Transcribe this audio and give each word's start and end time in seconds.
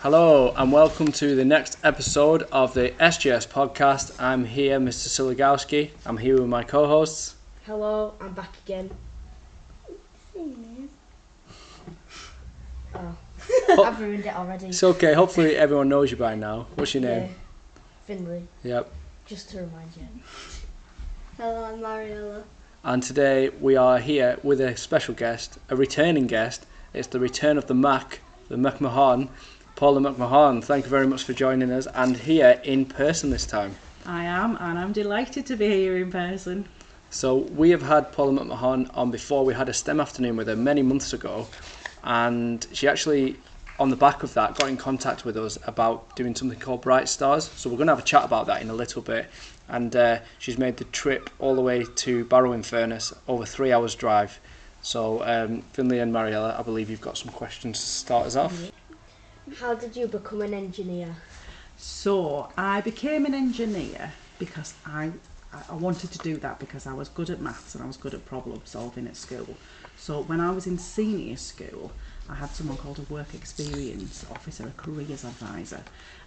Hello 0.00 0.54
and 0.56 0.70
welcome 0.72 1.10
to 1.12 1.34
the 1.34 1.44
next 1.44 1.76
episode 1.82 2.42
of 2.52 2.72
the 2.74 2.90
SGS 3.00 3.48
podcast. 3.48 4.12
I'm 4.22 4.44
here, 4.44 4.78
Mr. 4.78 5.08
Siligowski. 5.08 5.90
I'm 6.06 6.16
here 6.16 6.36
with 6.40 6.48
my 6.48 6.62
co-hosts. 6.62 7.34
Hello, 7.66 8.14
I'm 8.20 8.32
back 8.32 8.54
again. 8.64 8.90
Oh, 10.36 10.54
Oh. 12.94 13.84
I've 13.84 14.00
ruined 14.00 14.24
it 14.26 14.34
already. 14.34 14.66
It's 14.68 14.82
okay. 14.82 15.14
Hopefully 15.14 15.56
everyone 15.56 15.88
knows 15.88 16.10
you 16.10 16.16
by 16.16 16.34
now. 16.34 16.66
What's 16.76 16.94
your 16.94 17.02
name? 17.02 17.34
Finley, 18.06 18.46
Yep. 18.64 18.90
just 19.26 19.50
to 19.50 19.58
remind 19.58 19.90
you. 19.96 20.06
Hello, 21.36 21.64
I'm 21.64 21.80
Mariella. 21.80 22.44
And 22.84 23.02
today 23.02 23.50
we 23.50 23.76
are 23.76 23.98
here 23.98 24.38
with 24.42 24.60
a 24.60 24.76
special 24.76 25.14
guest, 25.14 25.58
a 25.68 25.76
returning 25.76 26.26
guest. 26.26 26.66
It's 26.94 27.08
the 27.08 27.20
return 27.20 27.58
of 27.58 27.66
the 27.66 27.74
Mac, 27.74 28.20
the 28.48 28.56
McMahon, 28.56 29.28
Paula 29.78 30.00
McMahon. 30.00 30.64
Thank 30.64 30.86
you 30.86 30.90
very 30.90 31.06
much 31.06 31.22
for 31.22 31.32
joining 31.32 31.70
us 31.70 31.86
and 31.94 32.16
here 32.16 32.60
in 32.64 32.84
person 32.84 33.30
this 33.30 33.46
time. 33.46 33.76
I 34.06 34.24
am, 34.24 34.56
and 34.58 34.76
I'm 34.76 34.92
delighted 34.92 35.46
to 35.46 35.56
be 35.56 35.68
here 35.68 35.98
in 35.98 36.10
person. 36.10 36.66
So 37.10 37.36
we 37.36 37.70
have 37.70 37.82
had 37.82 38.10
Paula 38.10 38.44
McMahon 38.44 38.90
on 38.92 39.12
before. 39.12 39.44
We 39.44 39.54
had 39.54 39.68
a 39.68 39.72
STEM 39.72 40.00
afternoon 40.00 40.36
with 40.36 40.48
her 40.48 40.56
many 40.56 40.82
months 40.82 41.12
ago, 41.12 41.46
and 42.02 42.66
she 42.72 42.88
actually, 42.88 43.36
on 43.78 43.88
the 43.88 43.94
back 43.94 44.24
of 44.24 44.34
that, 44.34 44.58
got 44.58 44.68
in 44.68 44.76
contact 44.76 45.24
with 45.24 45.36
us 45.36 45.56
about 45.64 46.16
doing 46.16 46.34
something 46.34 46.58
called 46.58 46.82
Bright 46.82 47.08
Stars. 47.08 47.48
So 47.48 47.70
we're 47.70 47.76
going 47.76 47.86
to 47.86 47.92
have 47.94 48.02
a 48.02 48.08
chat 48.08 48.24
about 48.24 48.48
that 48.48 48.60
in 48.60 48.70
a 48.70 48.74
little 48.74 49.00
bit. 49.00 49.26
And 49.68 49.94
uh, 49.94 50.18
she's 50.40 50.58
made 50.58 50.78
the 50.78 50.86
trip 50.86 51.30
all 51.38 51.54
the 51.54 51.62
way 51.62 51.84
to 51.84 52.24
Barrow 52.24 52.52
in 52.52 52.64
Furness, 52.64 53.14
over 53.28 53.46
three 53.46 53.70
hours 53.70 53.94
drive. 53.94 54.40
So 54.82 55.22
um, 55.22 55.62
Finley 55.72 56.00
and 56.00 56.12
Mariella, 56.12 56.56
I 56.58 56.62
believe 56.62 56.90
you've 56.90 57.00
got 57.00 57.16
some 57.16 57.30
questions 57.30 57.78
to 57.78 57.86
start 57.86 58.26
us 58.26 58.34
off. 58.34 58.72
How 59.56 59.74
did 59.74 59.96
you 59.96 60.06
become 60.06 60.42
an 60.42 60.54
engineer? 60.54 61.16
So 61.76 62.52
I 62.56 62.80
became 62.80 63.24
an 63.26 63.34
engineer 63.34 64.12
because 64.38 64.74
I 64.84 65.12
I 65.68 65.74
wanted 65.74 66.12
to 66.12 66.18
do 66.18 66.36
that 66.38 66.58
because 66.58 66.86
I 66.86 66.92
was 66.92 67.08
good 67.08 67.30
at 67.30 67.40
maths 67.40 67.74
and 67.74 67.82
I 67.82 67.86
was 67.86 67.96
good 67.96 68.12
at 68.12 68.26
problem 68.26 68.60
solving 68.64 69.06
at 69.06 69.16
school. 69.16 69.56
So 69.96 70.20
when 70.20 70.40
I 70.40 70.50
was 70.50 70.66
in 70.66 70.76
senior 70.76 71.36
school, 71.36 71.92
I 72.28 72.34
had 72.34 72.54
someone 72.54 72.76
called 72.76 72.98
a 72.98 73.12
work 73.12 73.32
experience 73.34 74.26
officer, 74.30 74.66
a 74.66 74.72
careers 74.82 75.24
advisor, 75.24 75.80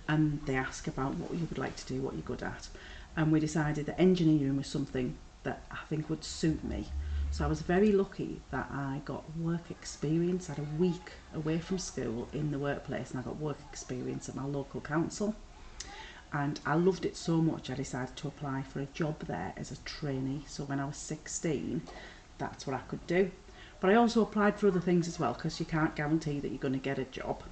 and 0.07 0.43
they 0.45 0.55
asked 0.55 0.87
about 0.87 1.15
what 1.15 1.37
you 1.37 1.45
would 1.45 1.59
like 1.59 1.75
to 1.75 1.85
do, 1.85 2.01
what 2.01 2.15
you're 2.15 2.23
good 2.23 2.41
at. 2.41 2.67
And 3.15 3.31
we 3.31 3.39
decided 3.39 3.85
that 3.85 4.01
engineering 4.01 4.57
was 4.57 4.67
something 4.67 5.17
that 5.43 5.61
I 5.71 5.77
think 5.87 6.09
would 6.09 6.23
suit 6.23 6.63
me. 6.63 6.87
So 7.31 7.45
I 7.45 7.47
was 7.47 7.61
very 7.61 7.93
lucky 7.93 8.41
that 8.51 8.67
I 8.71 9.01
got 9.05 9.23
work 9.37 9.71
experience. 9.71 10.49
I 10.49 10.55
had 10.55 10.65
a 10.65 10.77
week 10.77 11.13
away 11.33 11.59
from 11.59 11.79
school 11.79 12.27
in 12.33 12.51
the 12.51 12.59
workplace 12.59 13.11
and 13.11 13.21
I 13.21 13.23
got 13.23 13.37
work 13.37 13.57
experience 13.71 14.27
at 14.27 14.35
my 14.35 14.43
local 14.43 14.81
council. 14.81 15.33
And 16.33 16.59
I 16.65 16.75
loved 16.75 17.05
it 17.05 17.15
so 17.15 17.37
much 17.37 17.69
I 17.69 17.75
decided 17.75 18.17
to 18.17 18.27
apply 18.27 18.63
for 18.63 18.81
a 18.81 18.85
job 18.87 19.19
there 19.27 19.53
as 19.55 19.71
a 19.71 19.77
trainee. 19.77 20.43
So 20.45 20.65
when 20.65 20.81
I 20.81 20.85
was 20.85 20.97
16, 20.97 21.81
that's 22.37 22.67
what 22.67 22.75
I 22.75 22.81
could 22.89 23.07
do. 23.07 23.31
But 23.79 23.91
I 23.91 23.95
also 23.95 24.21
applied 24.21 24.59
for 24.59 24.67
other 24.67 24.81
things 24.81 25.07
as 25.07 25.17
well 25.17 25.33
because 25.33 25.57
you 25.57 25.65
can't 25.65 25.95
guarantee 25.95 26.41
that 26.41 26.49
you're 26.49 26.57
going 26.57 26.73
to 26.73 26.79
get 26.79 26.99
a 26.99 27.05
job. 27.05 27.43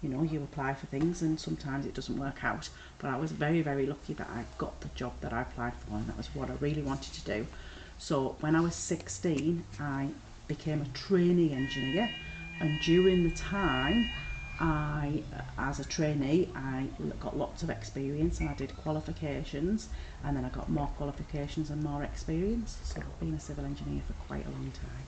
You 0.00 0.08
know, 0.08 0.22
you 0.22 0.42
apply 0.42 0.72
for 0.74 0.86
things 0.86 1.20
and 1.20 1.38
sometimes 1.38 1.84
it 1.84 1.94
doesn't 1.94 2.18
work 2.18 2.42
out. 2.42 2.70
But 2.98 3.10
I 3.10 3.18
was 3.18 3.32
very, 3.32 3.60
very 3.60 3.84
lucky 3.84 4.14
that 4.14 4.30
I 4.30 4.44
got 4.56 4.80
the 4.80 4.88
job 4.94 5.12
that 5.20 5.34
I 5.34 5.42
applied 5.42 5.74
for 5.74 5.96
and 5.96 6.08
that 6.08 6.16
was 6.16 6.34
what 6.34 6.48
I 6.48 6.54
really 6.54 6.82
wanted 6.82 7.12
to 7.12 7.24
do. 7.24 7.46
So 7.98 8.36
when 8.40 8.54
I 8.54 8.60
was 8.60 8.74
16, 8.74 9.64
I 9.80 10.08
became 10.48 10.82
a 10.82 10.86
trainee 10.86 11.52
engineer, 11.52 12.10
and 12.60 12.78
during 12.80 13.24
the 13.24 13.30
time, 13.30 14.10
I, 14.58 15.22
as 15.58 15.80
a 15.80 15.84
trainee, 15.84 16.48
I 16.54 16.86
got 17.20 17.36
lots 17.36 17.62
of 17.62 17.68
experience 17.68 18.40
and 18.40 18.48
I 18.48 18.54
did 18.54 18.74
qualifications, 18.78 19.88
and 20.24 20.36
then 20.36 20.44
I 20.44 20.48
got 20.48 20.70
more 20.70 20.86
qualifications 20.96 21.70
and 21.70 21.82
more 21.82 22.02
experience. 22.02 22.78
So 22.84 23.00
I've 23.00 23.20
been 23.20 23.34
a 23.34 23.40
civil 23.40 23.64
engineer 23.64 24.02
for 24.06 24.14
quite 24.14 24.46
a 24.46 24.50
long 24.50 24.72
time. 24.72 25.06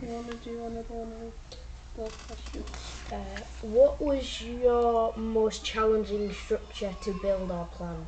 Do 0.00 0.06
you 0.06 0.12
want 0.14 0.28
to 0.28 0.36
do 0.36 0.64
another 0.64 0.94
one 0.94 1.12
of 1.12 1.32
those 1.96 2.12
questions? 2.26 2.66
Uh, 3.12 3.16
what 3.62 4.02
was 4.02 4.40
your 4.40 5.12
most 5.16 5.64
challenging 5.64 6.32
structure 6.32 6.94
to 7.02 7.12
build 7.12 7.50
or 7.52 7.66
plan? 7.66 8.06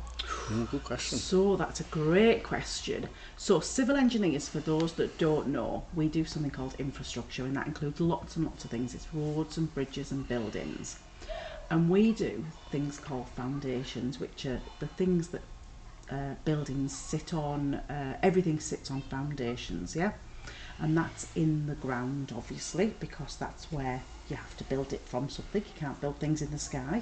Mm, 0.49 0.69
good 0.69 0.83
question. 0.83 1.17
So 1.17 1.55
that's 1.55 1.79
a 1.79 1.85
great 1.85 2.43
question. 2.43 3.09
So 3.35 3.59
civil 3.59 3.95
engineers, 3.95 4.47
for 4.47 4.59
those 4.59 4.93
that 4.93 5.17
don't 5.17 5.47
know, 5.47 5.85
we 5.93 6.07
do 6.07 6.23
something 6.23 6.51
called 6.51 6.75
infrastructure, 6.77 7.45
and 7.45 7.55
that 7.55 7.65
includes 7.65 7.99
lots 7.99 8.35
and 8.35 8.45
lots 8.45 8.63
of 8.63 8.69
things. 8.71 8.93
It's 8.93 9.11
roads 9.13 9.57
and 9.57 9.73
bridges 9.73 10.11
and 10.11 10.27
buildings, 10.27 10.99
and 11.71 11.89
we 11.89 12.13
do 12.13 12.45
things 12.69 12.99
called 12.99 13.29
foundations, 13.29 14.19
which 14.19 14.45
are 14.45 14.61
the 14.77 14.87
things 14.87 15.29
that 15.29 15.41
uh, 16.11 16.35
buildings 16.45 16.95
sit 16.95 17.33
on. 17.33 17.75
Uh, 17.75 18.17
everything 18.21 18.59
sits 18.59 18.91
on 18.91 19.01
foundations, 19.01 19.95
yeah, 19.95 20.11
and 20.77 20.95
that's 20.95 21.31
in 21.35 21.65
the 21.65 21.75
ground, 21.75 22.31
obviously, 22.35 22.93
because 22.99 23.35
that's 23.35 23.71
where 23.71 24.03
you 24.27 24.35
have 24.35 24.55
to 24.57 24.63
build 24.63 24.93
it 24.93 25.07
from 25.07 25.27
something. 25.27 25.63
You 25.65 25.73
can't 25.73 25.99
build 25.99 26.19
things 26.19 26.43
in 26.43 26.51
the 26.51 26.59
sky, 26.59 27.01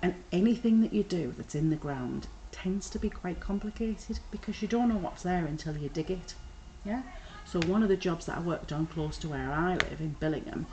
and 0.00 0.14
anything 0.30 0.80
that 0.82 0.92
you 0.92 1.02
do 1.02 1.34
that's 1.36 1.56
in 1.56 1.70
the 1.70 1.76
ground 1.76 2.28
tends 2.50 2.90
to 2.90 2.98
be 2.98 3.10
quite 3.10 3.40
complicated 3.40 4.18
because 4.30 4.60
you 4.62 4.68
don't 4.68 4.88
know 4.88 4.96
what's 4.96 5.22
there 5.22 5.44
until 5.46 5.76
you 5.76 5.88
dig 5.88 6.10
it. 6.10 6.34
Yeah. 6.84 7.02
So 7.44 7.60
one 7.62 7.82
of 7.82 7.88
the 7.88 7.96
jobs 7.96 8.26
that 8.26 8.38
I 8.38 8.40
worked 8.40 8.72
on 8.72 8.86
close 8.86 9.18
to 9.18 9.28
where 9.28 9.50
I 9.50 9.74
live 9.74 10.00
in 10.00 10.16
Billingham, 10.20 10.66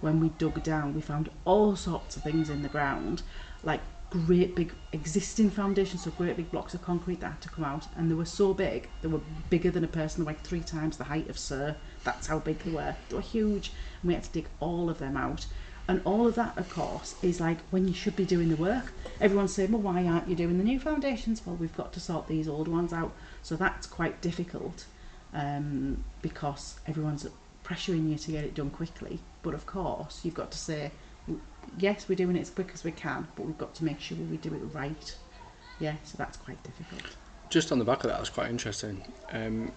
when 0.00 0.20
we 0.20 0.30
dug 0.30 0.62
down, 0.62 0.94
we 0.94 1.00
found 1.00 1.30
all 1.44 1.76
sorts 1.76 2.16
of 2.16 2.22
things 2.22 2.50
in 2.50 2.62
the 2.62 2.68
ground, 2.68 3.22
like 3.62 3.80
great 4.10 4.56
big 4.56 4.72
existing 4.92 5.50
foundations, 5.50 6.02
so 6.04 6.10
great 6.10 6.36
big 6.36 6.50
blocks 6.50 6.74
of 6.74 6.82
concrete 6.82 7.20
that 7.20 7.32
had 7.32 7.40
to 7.42 7.48
come 7.48 7.64
out, 7.64 7.86
and 7.96 8.10
they 8.10 8.14
were 8.14 8.24
so 8.24 8.52
big, 8.52 8.88
they 9.02 9.08
were 9.08 9.20
bigger 9.50 9.70
than 9.70 9.84
a 9.84 9.88
person, 9.88 10.24
like 10.24 10.40
three 10.42 10.60
times 10.60 10.96
the 10.96 11.04
height 11.04 11.28
of 11.28 11.38
Sir. 11.38 11.76
That's 12.04 12.26
how 12.26 12.38
big 12.40 12.58
they 12.60 12.70
were. 12.70 12.96
They 13.08 13.16
were 13.16 13.22
huge, 13.22 13.72
and 14.00 14.08
we 14.08 14.14
had 14.14 14.24
to 14.24 14.32
dig 14.32 14.48
all 14.58 14.90
of 14.90 14.98
them 14.98 15.16
out. 15.16 15.46
And 15.88 16.00
all 16.04 16.26
of 16.26 16.34
that, 16.36 16.56
of 16.56 16.70
course, 16.70 17.16
is 17.22 17.40
like 17.40 17.58
when 17.70 17.88
you 17.88 17.94
should 17.94 18.14
be 18.14 18.24
doing 18.24 18.48
the 18.48 18.56
work. 18.56 18.92
Everyone's 19.20 19.54
saying, 19.54 19.72
well, 19.72 19.82
why 19.82 20.04
aren't 20.06 20.28
you 20.28 20.36
doing 20.36 20.58
the 20.58 20.64
new 20.64 20.78
foundations? 20.78 21.42
Well, 21.44 21.56
we've 21.56 21.76
got 21.76 21.92
to 21.94 22.00
sort 22.00 22.28
these 22.28 22.48
old 22.48 22.68
ones 22.68 22.92
out. 22.92 23.12
So 23.42 23.56
that's 23.56 23.86
quite 23.86 24.20
difficult 24.20 24.84
um, 25.34 26.04
because 26.22 26.78
everyone's 26.86 27.26
pressuring 27.64 28.10
you 28.10 28.16
to 28.18 28.30
get 28.30 28.44
it 28.44 28.54
done 28.54 28.70
quickly. 28.70 29.18
But 29.42 29.54
of 29.54 29.66
course, 29.66 30.20
you've 30.22 30.34
got 30.34 30.50
to 30.52 30.58
say, 30.58 30.92
yes, 31.78 32.08
we're 32.08 32.16
doing 32.16 32.36
it 32.36 32.40
as 32.40 32.50
quick 32.50 32.70
as 32.74 32.84
we 32.84 32.92
can, 32.92 33.26
but 33.34 33.46
we've 33.46 33.58
got 33.58 33.74
to 33.76 33.84
make 33.84 34.00
sure 34.00 34.16
we 34.16 34.36
do 34.36 34.54
it 34.54 34.62
right. 34.74 35.16
Yeah, 35.78 35.96
so 36.04 36.16
that's 36.18 36.36
quite 36.36 36.62
difficult. 36.62 37.16
Just 37.48 37.72
on 37.72 37.78
the 37.78 37.84
back 37.84 38.04
of 38.04 38.10
that, 38.10 38.18
that's 38.18 38.30
quite 38.30 38.50
interesting. 38.50 39.02
Um, 39.32 39.72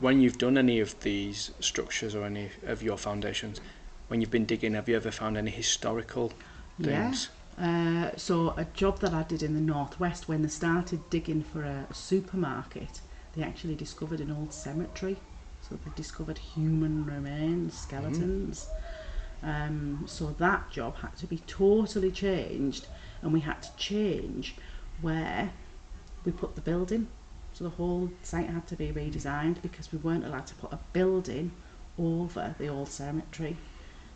when 0.00 0.20
you've 0.20 0.38
done 0.38 0.58
any 0.58 0.80
of 0.80 0.98
these 1.00 1.52
structures 1.60 2.14
or 2.14 2.24
any 2.24 2.50
of 2.64 2.82
your 2.82 2.98
foundations, 2.98 3.60
when 4.08 4.20
you've 4.20 4.30
been 4.30 4.46
digging, 4.46 4.74
have 4.74 4.88
you 4.88 4.96
ever 4.96 5.10
found 5.10 5.36
any 5.36 5.50
historical 5.50 6.32
Yeah. 6.78 7.04
things? 7.04 7.28
Uh, 7.58 8.10
so 8.16 8.50
a 8.56 8.64
job 8.64 9.00
that 9.00 9.14
I 9.14 9.22
did 9.22 9.42
in 9.42 9.54
the 9.54 9.60
northwest 9.60 10.28
when 10.28 10.42
they 10.42 10.48
started 10.48 11.08
digging 11.10 11.42
for 11.42 11.62
a, 11.62 11.86
supermarket, 11.92 13.00
they 13.34 13.42
actually 13.42 13.74
discovered 13.74 14.20
an 14.20 14.30
old 14.30 14.52
cemetery. 14.52 15.16
So 15.62 15.76
they 15.76 15.90
discovered 15.96 16.38
human 16.38 17.04
remains, 17.06 17.78
skeletons. 17.78 18.68
Um, 19.42 20.04
so 20.06 20.34
that 20.38 20.70
job 20.70 20.96
had 20.96 21.16
to 21.16 21.26
be 21.26 21.38
totally 21.38 22.10
changed, 22.10 22.86
and 23.22 23.32
we 23.32 23.40
had 23.40 23.62
to 23.62 23.76
change 23.76 24.56
where 25.00 25.50
we 26.24 26.32
put 26.32 26.54
the 26.54 26.60
building. 26.60 27.08
So 27.52 27.64
the 27.64 27.70
whole 27.70 28.10
site 28.22 28.50
had 28.50 28.66
to 28.68 28.76
be 28.76 28.88
redesigned 28.92 29.62
because 29.62 29.90
we 29.92 29.98
weren't 29.98 30.24
allowed 30.24 30.46
to 30.48 30.54
put 30.56 30.72
a 30.72 30.78
building 30.92 31.50
over 31.98 32.54
the 32.58 32.68
old 32.68 32.88
cemetery. 32.88 33.56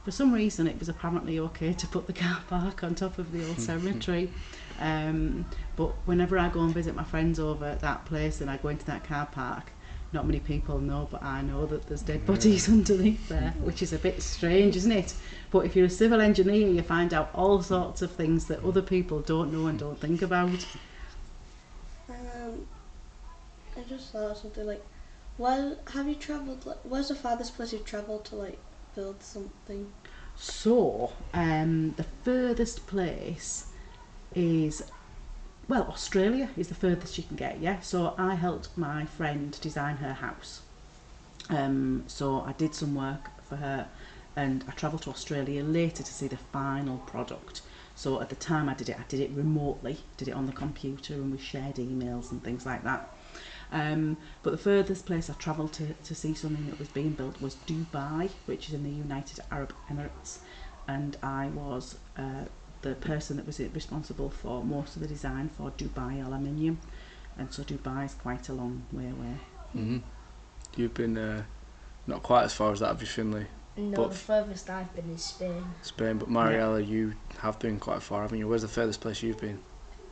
For 0.05 0.11
some 0.11 0.32
reason, 0.32 0.67
it 0.67 0.79
was 0.79 0.88
apparently 0.88 1.38
okay 1.38 1.75
to 1.75 1.87
put 1.87 2.06
the 2.06 2.14
car 2.14 2.38
park 2.49 2.82
on 2.82 2.94
top 2.94 3.19
of 3.19 3.32
the 3.32 3.47
old 3.47 3.61
cemetery. 3.70 4.31
Um, 4.79 5.44
but 5.76 5.88
whenever 6.06 6.38
I 6.38 6.49
go 6.49 6.61
and 6.61 6.73
visit 6.73 6.94
my 6.94 7.05
friends 7.05 7.38
over 7.38 7.67
at 7.67 7.81
that 7.81 8.06
place 8.06 8.41
and 8.41 8.50
I 8.50 8.56
go 8.56 8.69
into 8.69 8.87
that 8.87 9.05
car 9.05 9.26
park, 9.26 9.70
not 10.12 10.26
many 10.26 10.41
people 10.41 10.79
know, 10.79 11.06
but 11.11 11.23
I 11.23 11.43
know 11.43 11.67
that 11.67 11.87
there's 11.87 12.02
dead 12.02 12.25
bodies 12.26 12.69
underneath 12.70 13.29
there, 13.29 13.55
which 13.61 13.82
is 13.82 13.93
a 13.93 13.99
bit 13.99 14.23
strange, 14.23 14.75
isn't 14.76 14.91
it? 14.91 15.14
But 15.50 15.67
if 15.67 15.76
you're 15.76 15.87
a 15.87 15.91
civil 15.91 16.20
engineer, 16.20 16.69
you 16.69 16.82
find 16.82 17.12
out 17.12 17.31
all 17.35 17.62
sorts 17.62 18.00
of 18.00 18.11
things 18.11 18.46
that 18.46 18.64
other 18.64 18.82
people 18.82 19.20
don't 19.20 19.53
know 19.53 19.67
and 19.67 19.79
don't 19.79 20.00
think 20.00 20.23
about. 20.23 20.67
Um, 22.08 22.67
I 23.76 23.82
just 23.88 24.12
thought 24.12 24.31
of 24.31 24.37
something 24.38 24.67
like, 24.67 24.85
well, 25.37 25.79
have 25.93 26.08
you 26.08 26.14
travelled? 26.14 26.64
Like, 26.64 26.79
where's 26.85 27.08
the 27.08 27.14
farthest 27.14 27.55
place 27.55 27.73
you've 27.75 27.85
travelled 27.85 28.25
to 28.26 28.37
like 28.37 28.58
build 28.94 29.22
something? 29.22 29.92
So, 30.37 31.12
um, 31.34 31.94
the 31.96 32.06
furthest 32.25 32.87
place 32.87 33.66
is, 34.34 34.82
well, 35.69 35.84
Australia 35.84 36.48
is 36.56 36.69
the 36.69 36.75
furthest 36.75 37.19
you 37.19 37.25
can 37.25 37.37
get, 37.37 37.60
yeah? 37.60 37.81
So, 37.81 38.14
I 38.16 38.34
helped 38.34 38.76
my 38.76 39.04
friend 39.04 39.58
design 39.60 39.96
her 39.96 40.14
house. 40.14 40.62
Um, 41.48 42.04
so, 42.06 42.40
I 42.40 42.52
did 42.52 42.75
some 42.75 42.94
work 42.94 43.31
for 43.44 43.56
her 43.56 43.88
and 44.37 44.64
I 44.69 44.72
travelled 44.72 45.02
to 45.02 45.10
Australia 45.10 45.62
later 45.62 46.02
to 46.02 46.12
see 46.12 46.28
the 46.28 46.36
final 46.36 46.98
product. 46.98 47.62
So 47.94 48.20
at 48.20 48.28
the 48.28 48.36
time 48.36 48.69
I 48.69 48.75
did 48.75 48.88
it, 48.88 48.96
I 48.98 49.04
did 49.08 49.20
it 49.20 49.31
remotely, 49.32 49.98
did 50.16 50.28
it 50.28 50.34
on 50.34 50.46
the 50.46 50.52
computer, 50.52 51.14
and 51.14 51.32
we 51.32 51.38
shared 51.38 51.76
emails 51.76 52.31
and 52.31 52.43
things 52.43 52.64
like 52.64 52.82
that. 52.84 53.14
Um, 53.72 54.17
but 54.43 54.50
the 54.50 54.58
furthest 54.58 55.06
place 55.06 55.31
I 55.31 55.34
travelled 55.34 55.72
to, 55.75 55.94
to 55.94 56.14
see 56.14 56.34
something 56.34 56.67
that 56.67 56.78
was 56.78 56.88
being 56.88 57.11
built 57.12 57.40
was 57.40 57.55
Dubai, 57.67 58.31
which 58.46 58.69
is 58.69 58.75
in 58.75 58.82
the 58.82 58.90
United 58.90 59.40
Arab 59.50 59.72
Emirates, 59.90 60.38
and 60.88 61.17
I 61.22 61.46
was 61.49 61.99
uh, 62.19 62.46
the 62.82 62.94
person 62.94 63.37
that 63.37 63.46
was 63.46 63.61
responsible 63.61 64.31
for 64.31 64.64
most 64.64 64.96
of 64.96 65.02
the 65.02 65.08
design 65.08 65.49
for 65.56 65.70
Dubai 65.72 66.25
Aluminium, 66.25 66.81
and 67.38 67.52
so 67.52 67.62
Dubai 67.62 68.06
is 68.06 68.14
quite 68.14 68.49
a 68.49 68.52
long 68.52 68.84
way 68.93 69.08
away. 69.08 69.37
hmm 69.72 69.99
You've 70.76 70.94
been 70.94 71.17
uh, 71.19 71.43
not 72.06 72.22
quite 72.22 72.44
as 72.44 72.52
far 72.52 72.72
as 72.72 72.81
that, 72.81 72.88
have 72.88 73.00
you, 73.00 73.06
Finley? 73.06 73.46
No, 73.76 73.96
But- 74.02 74.11
the 74.11 74.17
furthest 74.17 74.69
I've 74.69 74.93
been 74.94 75.11
is 75.11 75.22
Spain. 75.25 75.64
Spain, 75.82 76.19
but 76.19 76.28
Mariella, 76.28 76.81
you 76.81 77.14
have 77.38 77.58
been 77.61 77.78
quite 77.78 78.02
far, 78.02 78.22
haven't 78.22 78.38
you? 78.38 78.49
Where's 78.49 78.62
the 78.62 78.69
furthest 78.69 79.00
place 79.00 79.22
you've 79.22 79.40
been? 79.40 79.61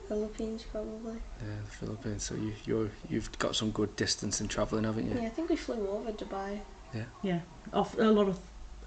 Philippines 0.08 0.64
probably. 0.72 1.18
Yeah, 1.40 1.60
the 1.64 1.70
Philippines. 1.70 2.22
So 2.24 2.34
you 2.34 2.52
you're 2.64 2.90
you've 3.08 3.30
got 3.38 3.54
some 3.54 3.70
good 3.70 3.94
distance 3.96 4.40
in 4.40 4.48
travelling, 4.48 4.84
haven't 4.84 5.06
you? 5.10 5.20
Yeah, 5.20 5.26
I 5.26 5.30
think 5.30 5.50
we 5.50 5.56
flew 5.56 5.86
over 5.88 6.12
Dubai. 6.12 6.60
Yeah, 6.94 7.04
Yeah, 7.22 7.40
off 7.72 7.98
a 7.98 8.04
lot 8.04 8.28
of 8.28 8.38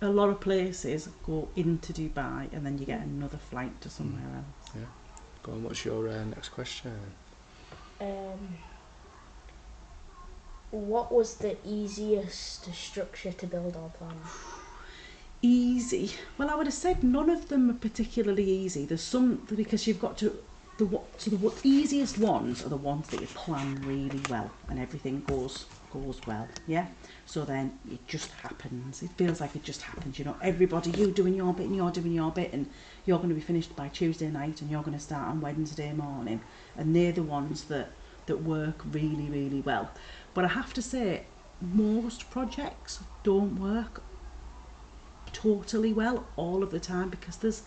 a 0.01 0.09
lot 0.09 0.29
of 0.29 0.39
places 0.39 1.09
go 1.25 1.47
into 1.55 1.93
Dubai, 1.93 2.51
and 2.53 2.65
then 2.65 2.77
you 2.79 2.85
get 2.85 3.01
another 3.01 3.37
flight 3.37 3.79
to 3.81 3.89
somewhere 3.89 4.29
else. 4.35 4.75
Yeah. 4.75 4.89
Go 5.43 5.51
on. 5.53 5.63
What's 5.63 5.85
your 5.85 6.09
uh, 6.09 6.23
next 6.25 6.49
question? 6.49 6.91
Um, 7.99 8.57
what 10.71 11.11
was 11.11 11.35
the 11.35 11.55
easiest 11.63 12.73
structure 12.73 13.31
to 13.31 13.45
build 13.45 13.75
or 13.75 13.89
plan? 13.97 14.17
Easy. 15.43 16.13
Well, 16.37 16.49
I 16.49 16.55
would 16.55 16.67
have 16.67 16.73
said 16.73 17.03
none 17.03 17.29
of 17.29 17.49
them 17.49 17.69
are 17.69 17.79
particularly 17.89 18.49
easy. 18.49 18.85
There's 18.85 19.01
some 19.01 19.47
because 19.55 19.85
you've 19.87 19.99
got 19.99 20.17
to 20.19 20.37
the 20.81 20.99
so 21.17 21.29
the 21.29 21.53
easiest 21.63 22.17
ones 22.17 22.65
are 22.65 22.69
the 22.69 22.75
ones 22.75 23.07
that 23.09 23.21
you 23.21 23.27
plan 23.27 23.81
really 23.85 24.21
well 24.29 24.49
and 24.67 24.79
everything 24.79 25.21
goes 25.21 25.65
goes 25.91 26.19
well. 26.25 26.47
Yeah. 26.67 26.87
So 27.25 27.43
then 27.45 27.77
it 27.91 28.07
just 28.07 28.31
happens. 28.31 29.03
It 29.03 29.11
feels 29.11 29.41
like 29.41 29.55
it 29.55 29.63
just 29.63 29.81
happens. 29.81 30.17
You 30.17 30.25
know, 30.25 30.37
everybody 30.41 30.89
you 30.91 31.11
doing 31.11 31.35
your 31.35 31.53
bit 31.53 31.67
and 31.67 31.75
you're 31.75 31.91
doing 31.91 32.13
your 32.13 32.31
bit 32.31 32.53
and 32.53 32.69
you're 33.05 33.17
going 33.17 33.29
to 33.29 33.35
be 33.35 33.41
finished 33.41 33.75
by 33.75 33.89
Tuesday 33.89 34.29
night 34.29 34.61
and 34.61 34.71
you're 34.71 34.81
going 34.81 34.97
to 34.97 35.03
start 35.03 35.27
on 35.27 35.41
Wednesday 35.41 35.93
morning, 35.93 36.41
and 36.77 36.95
they're 36.95 37.11
the 37.11 37.23
ones 37.23 37.65
that 37.65 37.89
that 38.25 38.41
work 38.41 38.81
really 38.91 39.27
really 39.29 39.61
well. 39.61 39.91
But 40.33 40.45
I 40.45 40.49
have 40.49 40.73
to 40.73 40.81
say, 40.81 41.25
most 41.61 42.31
projects 42.31 43.03
don't 43.23 43.59
work 43.59 44.01
totally 45.33 45.93
well 45.93 46.25
all 46.35 46.63
of 46.63 46.71
the 46.71 46.79
time 46.79 47.09
because 47.09 47.37
there's 47.37 47.63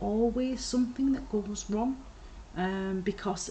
always 0.00 0.64
something 0.64 1.12
that 1.12 1.30
goes 1.30 1.66
wrong 1.68 1.96
um, 2.58 3.00
because 3.00 3.50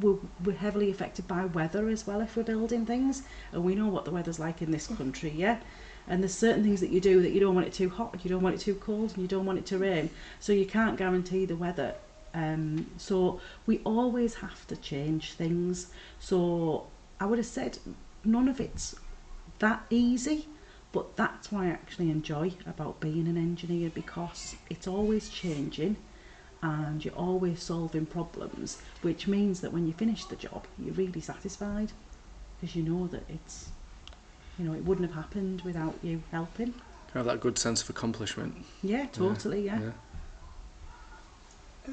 we're, 0.00 0.16
we're 0.42 0.56
heavily 0.56 0.90
affected 0.90 1.28
by 1.28 1.44
weather 1.44 1.88
as 1.88 2.06
well 2.06 2.20
if 2.20 2.36
we're 2.36 2.42
building 2.42 2.84
things. 2.84 3.22
And 3.52 3.62
we 3.62 3.74
know 3.74 3.86
what 3.86 4.04
the 4.04 4.10
weather's 4.10 4.40
like 4.40 4.60
in 4.62 4.72
this 4.72 4.88
country 4.88 5.30
yeah. 5.30 5.60
And 6.08 6.22
there's 6.22 6.34
certain 6.34 6.64
things 6.64 6.80
that 6.80 6.90
you 6.90 7.00
do 7.00 7.22
that 7.22 7.32
you 7.32 7.40
don't 7.40 7.54
want 7.54 7.66
it 7.66 7.72
too 7.74 7.90
hot 7.90 8.18
you 8.24 8.30
don't 8.30 8.42
want 8.42 8.54
it 8.54 8.60
too 8.60 8.74
cold 8.74 9.12
and 9.12 9.18
you 9.18 9.28
don't 9.28 9.46
want 9.46 9.58
it 9.58 9.66
to 9.66 9.78
rain. 9.78 10.10
So 10.40 10.52
you 10.52 10.66
can't 10.66 10.96
guarantee 10.96 11.44
the 11.44 11.56
weather. 11.56 11.94
Um, 12.34 12.90
so 12.96 13.40
we 13.66 13.78
always 13.84 14.34
have 14.36 14.66
to 14.68 14.76
change 14.76 15.34
things. 15.34 15.88
So 16.18 16.86
I 17.20 17.26
would 17.26 17.38
have 17.38 17.46
said 17.46 17.78
none 18.24 18.48
of 18.48 18.60
it's 18.60 18.96
that 19.58 19.84
easy 19.90 20.46
but 20.90 21.16
that's 21.16 21.52
what 21.52 21.64
I 21.64 21.68
actually 21.68 22.10
enjoy 22.10 22.52
about 22.66 22.98
being 23.00 23.28
an 23.28 23.36
engineer 23.36 23.90
because 23.90 24.56
it's 24.70 24.86
always 24.86 25.28
changing 25.28 25.96
and 26.62 27.04
you're 27.04 27.14
always 27.14 27.62
solving 27.62 28.06
problems, 28.06 28.78
which 29.02 29.28
means 29.28 29.60
that 29.60 29.72
when 29.72 29.86
you 29.86 29.92
finish 29.92 30.24
the 30.24 30.36
job, 30.36 30.66
you're 30.78 30.94
really 30.94 31.20
satisfied 31.20 31.92
because 32.60 32.74
you 32.74 32.82
know 32.82 33.06
that 33.08 33.22
it's, 33.28 33.68
you 34.58 34.64
know, 34.64 34.74
it 34.74 34.84
wouldn't 34.84 35.06
have 35.08 35.14
happened 35.24 35.62
without 35.62 35.94
you 36.02 36.22
helping. 36.32 36.68
You 36.68 36.74
have 37.14 37.26
that 37.26 37.40
good 37.40 37.58
sense 37.58 37.82
of 37.82 37.90
accomplishment. 37.90 38.64
Yeah, 38.82 39.06
totally, 39.12 39.64
yeah. 39.64 39.80
Uh, 41.86 41.92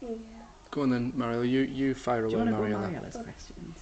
yeah. 0.00 0.28
Go 0.70 0.82
on 0.82 0.90
then, 0.90 1.12
Mariella. 1.14 1.44
You 1.44 1.60
you 1.60 1.94
fire 1.94 2.22
Do 2.22 2.30
you 2.30 2.38
away, 2.38 2.50
want 2.50 2.50
to 2.50 2.56
go 2.56 2.62
Mariella. 2.62 2.88
Mariella's 2.88 3.16
questions? 3.16 3.78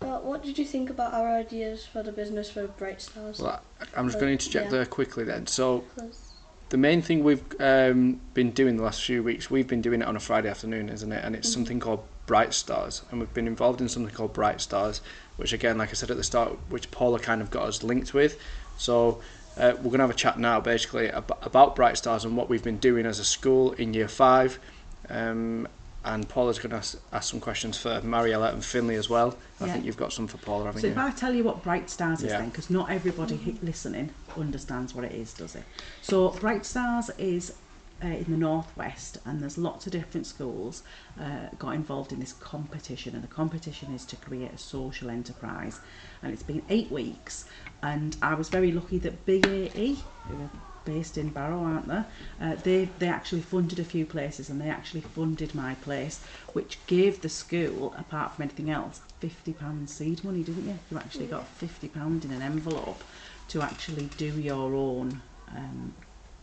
What 0.00 0.42
did 0.42 0.58
you 0.58 0.64
think 0.64 0.90
about 0.90 1.12
our 1.12 1.28
ideas 1.28 1.84
for 1.86 2.02
the 2.02 2.12
business 2.12 2.50
for 2.50 2.66
Bright 2.66 3.02
Stars? 3.02 3.38
Well, 3.38 3.60
I'm 3.96 4.06
just 4.06 4.18
going 4.18 4.28
to 4.28 4.32
interject 4.32 4.66
Yeah. 4.66 4.70
there 4.70 4.86
quickly 4.86 5.24
then. 5.24 5.46
So 5.46 5.84
the 6.70 6.76
main 6.78 7.02
thing 7.02 7.22
we've 7.22 7.42
um, 7.60 8.20
been 8.32 8.50
doing 8.52 8.76
the 8.76 8.82
last 8.82 9.02
few 9.04 9.22
weeks, 9.22 9.50
we've 9.50 9.66
been 9.68 9.82
doing 9.82 10.00
it 10.02 10.08
on 10.08 10.16
a 10.16 10.20
Friday 10.20 10.48
afternoon, 10.48 10.88
isn't 10.88 11.12
it? 11.12 11.22
And 11.24 11.34
it's 11.36 11.48
Mhm. 11.50 11.52
something 11.54 11.80
called 11.80 12.04
Bright 12.26 12.54
Stars, 12.54 13.02
and 13.10 13.20
we've 13.20 13.34
been 13.34 13.46
involved 13.46 13.80
in 13.80 13.88
something 13.88 14.14
called 14.14 14.32
Bright 14.32 14.60
Stars, 14.60 15.00
which 15.36 15.52
again, 15.52 15.76
like 15.78 15.90
I 15.90 15.94
said 15.94 16.10
at 16.10 16.16
the 16.16 16.22
start, 16.24 16.56
which 16.68 16.90
Paula 16.90 17.18
kind 17.18 17.42
of 17.42 17.50
got 17.50 17.64
us 17.64 17.82
linked 17.82 18.14
with. 18.14 18.38
So 18.78 19.20
uh, 19.58 19.72
we're 19.78 19.90
going 19.90 19.98
to 19.98 20.04
have 20.04 20.10
a 20.10 20.14
chat 20.14 20.38
now, 20.38 20.60
basically 20.60 21.10
ab- 21.10 21.36
about 21.42 21.74
Bright 21.76 21.98
Stars 21.98 22.24
and 22.24 22.36
what 22.36 22.48
we've 22.48 22.62
been 22.62 22.78
doing 22.78 23.04
as 23.04 23.18
a 23.18 23.24
school 23.24 23.72
in 23.72 23.92
Year 23.94 24.08
Five. 24.08 24.58
Um, 25.08 25.66
and 26.04 26.28
Paula's 26.28 26.58
going 26.58 26.70
to 26.70 26.76
ask, 26.76 26.98
ask 27.12 27.30
some 27.30 27.40
questions 27.40 27.76
for 27.76 28.00
Mariella 28.02 28.52
and 28.52 28.64
Finley 28.64 28.94
as 28.96 29.10
well. 29.10 29.36
I 29.60 29.68
think 29.68 29.84
you've 29.84 29.96
got 29.98 30.12
some 30.12 30.26
for 30.26 30.38
Paula, 30.38 30.64
haven't 30.66 30.80
So 30.80 30.86
you? 30.86 30.92
if 30.94 30.98
I 30.98 31.10
tell 31.10 31.34
you 31.34 31.44
what 31.44 31.62
Bright 31.62 31.90
Stars 31.90 32.20
is 32.22 32.30
Yeah. 32.30 32.38
then, 32.38 32.48
because 32.48 32.70
not 32.70 32.90
everybody 32.90 33.36
hi- 33.36 33.54
listening 33.62 34.10
understands 34.36 34.94
what 34.94 35.04
it 35.04 35.12
is, 35.12 35.34
does 35.34 35.54
it? 35.56 35.64
So 36.00 36.30
Bright 36.30 36.64
Stars 36.64 37.10
is 37.18 37.56
uh, 38.02 38.06
in 38.06 38.24
the 38.30 38.36
northwest, 38.38 39.18
and 39.26 39.42
there's 39.42 39.58
lots 39.58 39.84
of 39.84 39.92
different 39.92 40.26
schools 40.26 40.82
uh, 41.20 41.48
got 41.58 41.74
involved 41.74 42.12
in 42.12 42.20
this 42.20 42.32
competition, 42.32 43.14
and 43.14 43.22
the 43.22 43.28
competition 43.28 43.92
is 43.94 44.06
to 44.06 44.16
create 44.16 44.50
a 44.54 44.56
social 44.58 45.10
enterprise, 45.10 45.80
and 46.22 46.32
it's 46.32 46.42
been 46.42 46.62
eight 46.70 46.90
weeks, 46.90 47.44
and 47.82 48.16
I 48.22 48.32
was 48.34 48.48
very 48.48 48.72
lucky 48.72 48.96
that 49.00 49.26
BAE, 49.26 49.96
who 50.28 50.34
are 50.44 50.50
based 50.90 51.16
in 51.16 51.28
Barrow, 51.28 51.62
aren't 51.62 51.88
they? 51.88 52.02
Uh, 52.44 52.54
they 52.66 52.88
they 52.98 53.08
actually 53.08 53.42
funded 53.42 53.78
a 53.78 53.84
few 53.84 54.04
places, 54.04 54.50
and 54.50 54.60
they 54.60 54.70
actually 54.78 55.04
funded 55.18 55.54
my 55.54 55.72
place, 55.86 56.16
which 56.52 56.78
gave 56.86 57.20
the 57.20 57.28
school, 57.28 57.94
apart 58.04 58.28
from 58.32 58.42
anything 58.42 58.70
else, 58.70 59.00
fifty 59.20 59.52
pounds 59.52 59.92
seed 59.96 60.24
money, 60.24 60.42
didn't 60.42 60.66
you? 60.66 60.78
You 60.90 60.96
actually 60.98 61.26
got 61.26 61.46
fifty 61.64 61.88
pound 61.88 62.24
in 62.24 62.32
an 62.32 62.42
envelope 62.42 63.02
to 63.52 63.62
actually 63.62 64.06
do 64.16 64.30
your 64.50 64.74
own 64.74 65.22
um, 65.56 65.94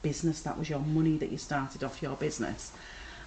business. 0.02 0.42
That 0.42 0.58
was 0.58 0.70
your 0.70 0.84
money 1.00 1.18
that 1.18 1.30
you 1.34 1.38
started 1.38 1.84
off 1.84 2.02
your 2.02 2.16
business, 2.16 2.72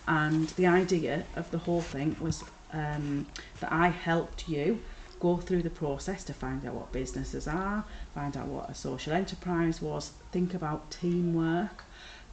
and 0.06 0.48
the 0.60 0.66
idea 0.66 1.24
of 1.36 1.50
the 1.50 1.58
whole 1.58 1.82
thing 1.82 2.16
was 2.20 2.42
um, 2.72 3.26
that 3.60 3.72
I 3.72 3.88
helped 3.88 4.48
you 4.48 4.80
go 5.20 5.36
through 5.36 5.62
the 5.62 5.70
process 5.70 6.24
to 6.24 6.32
find 6.32 6.66
out 6.66 6.74
what 6.74 6.92
businesses 6.92 7.46
are, 7.46 7.84
find 8.14 8.36
out 8.36 8.46
what 8.46 8.70
a 8.70 8.74
social 8.74 9.12
enterprise 9.12 9.80
was, 9.82 10.12
think 10.32 10.54
about 10.54 10.90
teamwork, 10.90 11.84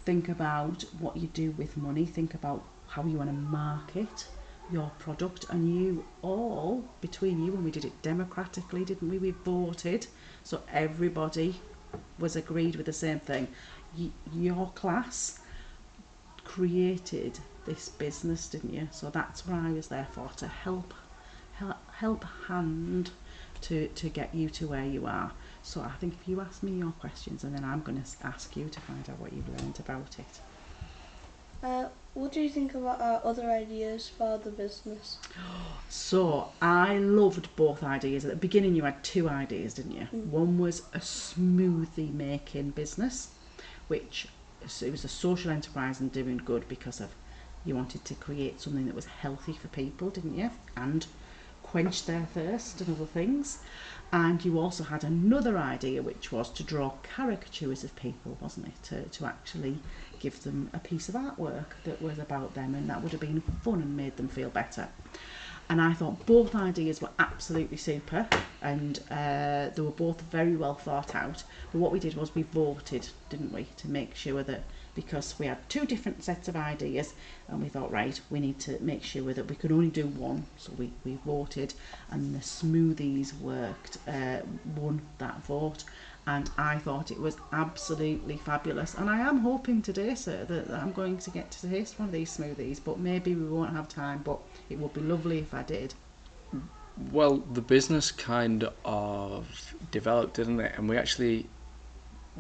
think 0.06 0.30
about 0.30 0.84
what 1.00 1.18
you 1.18 1.28
do 1.28 1.52
with 1.52 1.76
money, 1.76 2.06
think 2.06 2.34
about 2.34 2.64
how 2.88 3.04
you 3.04 3.18
want 3.18 3.30
to 3.30 3.36
market 3.36 4.28
your 4.72 4.90
product. 5.00 5.46
And 5.50 5.76
you 5.76 6.06
all 6.22 6.84
between 7.02 7.44
you 7.46 7.54
and 7.54 7.64
we 7.64 7.72
did 7.72 7.86
it 7.86 8.02
democratically 8.02 8.86
didn't 8.86 9.10
we? 9.10 9.18
We 9.18 9.32
voted. 9.32 10.08
So 10.44 10.62
everybody 10.72 11.60
was 12.20 12.36
agreed 12.36 12.78
with 12.78 12.86
the 12.86 12.94
same 12.94 13.20
thing. 13.20 13.48
Y- 13.98 14.12
your 14.34 14.72
class 14.76 15.40
created 16.46 17.40
this 17.66 17.90
business 17.90 18.48
didn't 18.48 18.74
you? 18.74 18.88
So 18.92 19.10
that's 19.10 19.46
what 19.46 19.60
I 19.60 19.72
was 19.72 19.88
there 19.90 20.08
for 20.12 20.30
to 20.38 20.48
help 20.48 20.94
help, 21.54 21.76
help 22.00 22.26
hand 22.48 23.12
to 23.62 23.88
to 23.90 24.10
get 24.10 24.34
you 24.34 24.50
to 24.50 24.68
where 24.68 24.86
you 24.86 25.06
are 25.06 25.32
so 25.64 25.82
I 25.82 25.92
think 26.00 26.14
if 26.14 26.28
you 26.28 26.42
ask 26.42 26.64
me 26.64 26.72
your 26.74 26.92
questions 26.92 27.44
and 27.44 27.54
then 27.56 27.64
I'm 27.64 27.82
going 27.82 28.02
to 28.02 28.08
ask 28.26 28.56
you 28.56 28.70
to 28.70 28.80
find 28.82 29.10
out 29.10 29.20
what 29.20 29.34
you've 29.34 29.50
learned 29.50 29.80
about 29.80 30.18
it 30.20 30.40
uh, 31.64 31.88
what 32.14 32.32
do 32.32 32.42
you 32.42 32.50
think 32.50 32.74
about 32.74 33.02
our 33.02 33.22
other 33.24 33.50
ideas 33.50 34.10
for 34.10 34.38
the 34.38 34.52
business? 34.52 35.18
So 35.90 36.50
I 36.62 36.98
loved 36.98 37.48
both 37.56 37.82
ideas. 37.82 38.26
At 38.26 38.32
the 38.32 38.36
beginning, 38.36 38.76
you 38.76 38.84
had 38.84 39.02
two 39.06 39.30
ideas, 39.30 39.74
didn't 39.76 39.94
you? 39.94 40.08
Mm. 40.14 40.26
One 40.26 40.58
was 40.58 40.82
a 40.94 41.00
smoothie 41.00 42.14
making 42.14 42.72
business, 42.72 43.30
which 43.88 44.28
it 44.82 44.92
was 44.92 45.06
a 45.06 45.08
social 45.08 45.50
enterprise 45.50 46.02
and 46.02 46.12
doing 46.12 46.42
good 46.44 46.68
because 46.68 47.00
of 47.00 47.12
you 47.64 47.74
wanted 47.74 48.04
to 48.04 48.16
create 48.16 48.60
something 48.60 48.86
that 48.86 48.96
was 48.96 49.06
healthy 49.06 49.54
for 49.54 49.70
people, 49.70 50.10
didn't 50.10 50.38
you? 50.38 50.52
And 50.76 51.08
quench 51.72 52.06
their 52.06 52.28
thirst 52.34 52.82
and 52.82 52.96
other 52.96 53.06
things. 53.06 53.60
And 54.12 54.44
you 54.44 54.58
also 54.58 54.84
had 54.86 55.04
another 55.04 55.58
idea, 55.58 56.02
which 56.02 56.32
was 56.32 56.50
to 56.54 56.64
draw 56.64 56.94
caricatures 57.04 57.84
of 57.84 57.96
people, 57.96 58.38
wasn't 58.40 58.68
it? 58.68 58.84
To, 58.84 59.04
to 59.04 59.26
actually 59.26 59.80
give 60.20 60.44
them 60.44 60.70
a 60.74 60.80
piece 60.80 61.10
of 61.10 61.16
artwork 61.16 61.74
that 61.84 62.02
was 62.02 62.18
about 62.18 62.54
them, 62.54 62.74
and 62.74 62.90
that 62.90 63.04
would 63.04 63.12
have 63.12 63.22
been 63.22 63.42
fun 63.62 63.82
and 63.82 63.98
made 63.98 64.16
them 64.16 64.30
feel 64.30 64.50
better. 64.50 64.88
And 65.70 65.82
I 65.82 65.94
thought 65.94 66.26
both 66.26 66.56
ideas 66.56 67.02
were 67.02 67.10
absolutely 67.20 67.76
super, 67.76 68.30
and 68.62 69.00
uh, 69.12 69.70
they 69.76 69.82
were 69.82 69.92
both 69.92 70.22
very 70.22 70.56
well 70.56 70.76
thought 70.76 71.14
out. 71.14 71.44
But 71.72 71.80
what 71.80 71.92
we 71.92 72.00
did 72.00 72.16
was 72.16 72.34
we 72.34 72.44
voted, 72.44 73.10
didn't 73.30 73.52
we, 73.52 73.66
to 73.78 73.90
make 73.90 74.16
sure 74.16 74.44
that 74.44 74.64
because 74.98 75.36
we 75.38 75.46
had 75.46 75.70
two 75.70 75.86
different 75.86 76.24
sets 76.24 76.48
of 76.48 76.56
ideas 76.56 77.14
and 77.48 77.62
we 77.62 77.70
thought 77.70 77.92
right 77.92 78.20
we 78.32 78.40
need 78.40 78.58
to 78.60 78.80
make 78.82 79.04
sure 79.04 79.32
that 79.32 79.48
we 79.48 79.56
could 79.56 79.72
only 79.72 79.92
do 79.92 80.08
one. 80.08 80.44
So 80.58 80.74
we, 80.76 80.92
we 81.06 81.20
voted 81.24 81.76
and 82.10 82.34
the 82.34 82.40
smoothies 82.40 83.40
worked 83.40 84.00
uh, 84.08 84.40
won 84.76 85.00
that 85.20 85.38
vote. 85.46 85.84
And 86.26 86.50
I 86.58 86.80
thought 86.80 87.12
it 87.12 87.20
was 87.20 87.38
absolutely 87.54 88.38
fabulous. 88.38 88.96
And 88.96 89.08
I 89.10 89.20
am 89.20 89.38
hoping 89.38 89.84
today 89.84 90.16
sir 90.16 90.44
that 90.46 90.72
I'm 90.72 90.92
going 90.92 91.20
to 91.20 91.30
get 91.30 91.52
to 91.52 91.70
taste 91.70 92.00
one 92.00 92.08
of 92.08 92.12
these 92.12 92.36
smoothies 92.36 92.80
but 92.84 92.98
maybe 92.98 93.36
we 93.36 93.48
won't 93.48 93.74
have 93.74 93.88
time 93.88 94.22
but 94.24 94.40
it 94.72 94.80
would 94.80 94.94
be 94.94 95.02
lovely 95.02 95.38
if 95.38 95.54
I 95.54 95.62
did. 95.62 95.94
Well, 97.12 97.38
the 97.38 97.62
business 97.62 98.10
kind 98.12 98.68
of 98.84 99.76
developed, 99.92 100.34
didn't 100.38 100.60
it? 100.60 100.74
And 100.76 100.90
we 100.90 100.98
actually 100.98 101.48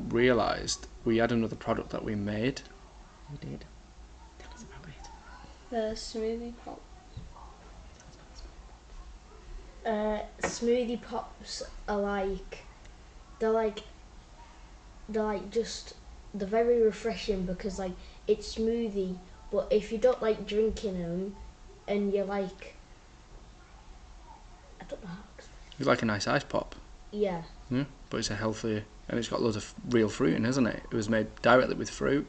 realised 0.10 0.88
we 1.06 1.18
had 1.18 1.32
another 1.32 1.56
product 1.56 1.90
that 1.92 2.04
we 2.04 2.16
made. 2.16 2.62
we 3.32 3.38
did 3.38 3.66
tell 4.40 4.50
us 4.54 4.64
about 4.64 4.88
it 4.90 5.10
The 5.70 5.96
smoothie 5.96 6.54
pop. 6.64 6.82
Uh, 9.86 10.20
smoothie 10.42 11.02
pops 11.02 11.64
are 11.88 12.00
like 12.00 12.60
they're 13.40 13.50
like 13.52 13.84
they're 15.08 15.24
like 15.24 15.50
just 15.50 15.94
they're 16.34 16.48
very 16.48 16.82
refreshing 16.82 17.44
because 17.46 17.80
like 17.80 17.94
it's 18.28 18.56
smoothie, 18.56 19.16
but 19.52 19.68
if 19.72 19.92
you 19.92 19.98
don't 19.98 20.22
like 20.22 20.46
drinking 20.46 21.02
them 21.02 21.36
and 21.88 22.14
you 22.14 22.24
like 22.26 22.76
I 24.82 24.84
don't 24.90 25.02
know 25.02 25.10
how 25.10 25.16
to 25.16 25.22
explain. 25.38 25.58
You 25.80 25.86
like 25.86 26.02
a 26.02 26.06
nice 26.06 26.28
ice 26.28 26.44
pop, 26.44 26.76
Yeah, 27.12 27.44
yeah? 27.72 27.86
but 28.10 28.18
it's 28.18 28.30
a 28.30 28.36
healthy 28.36 28.84
and 29.10 29.18
it's 29.18 29.30
got 29.30 29.42
loads 29.42 29.56
of 29.56 29.74
real 29.90 30.10
fruit 30.10 30.36
in, 30.36 30.46
isn't 30.46 30.68
it? 30.68 30.84
It 30.92 30.96
was 30.96 31.10
made 31.10 31.28
directly 31.42 31.76
with 31.76 31.90
fruit 31.90 32.28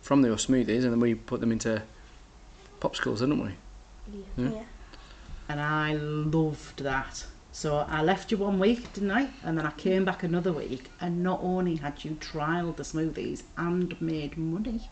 from 0.00 0.22
the 0.22 0.28
smoothies, 0.28 0.82
and 0.84 0.92
then 0.92 1.00
we 1.00 1.14
put 1.14 1.40
them 1.40 1.50
into 1.52 1.82
popsicles, 2.80 3.20
didn't 3.20 3.42
we? 3.42 3.52
yeah. 4.12 4.24
Hmm? 4.36 4.52
Yeah. 4.52 4.62
and 5.48 5.60
I 5.60 5.94
loved 5.94 6.82
that. 6.82 7.24
So 7.52 7.78
I 7.88 8.02
left 8.02 8.32
you 8.32 8.36
one 8.36 8.58
week, 8.58 8.92
didn't 8.92 9.12
I? 9.12 9.28
And 9.44 9.56
then 9.56 9.64
I 9.64 9.70
came 9.72 10.04
back 10.04 10.24
another 10.24 10.52
week, 10.52 10.90
and 11.00 11.22
not 11.22 11.40
only 11.42 11.76
had 11.76 12.04
you 12.04 12.12
trialled 12.16 12.76
the 12.76 12.82
smoothies 12.82 13.44
and 13.56 13.98
made 14.00 14.36
money, 14.36 14.90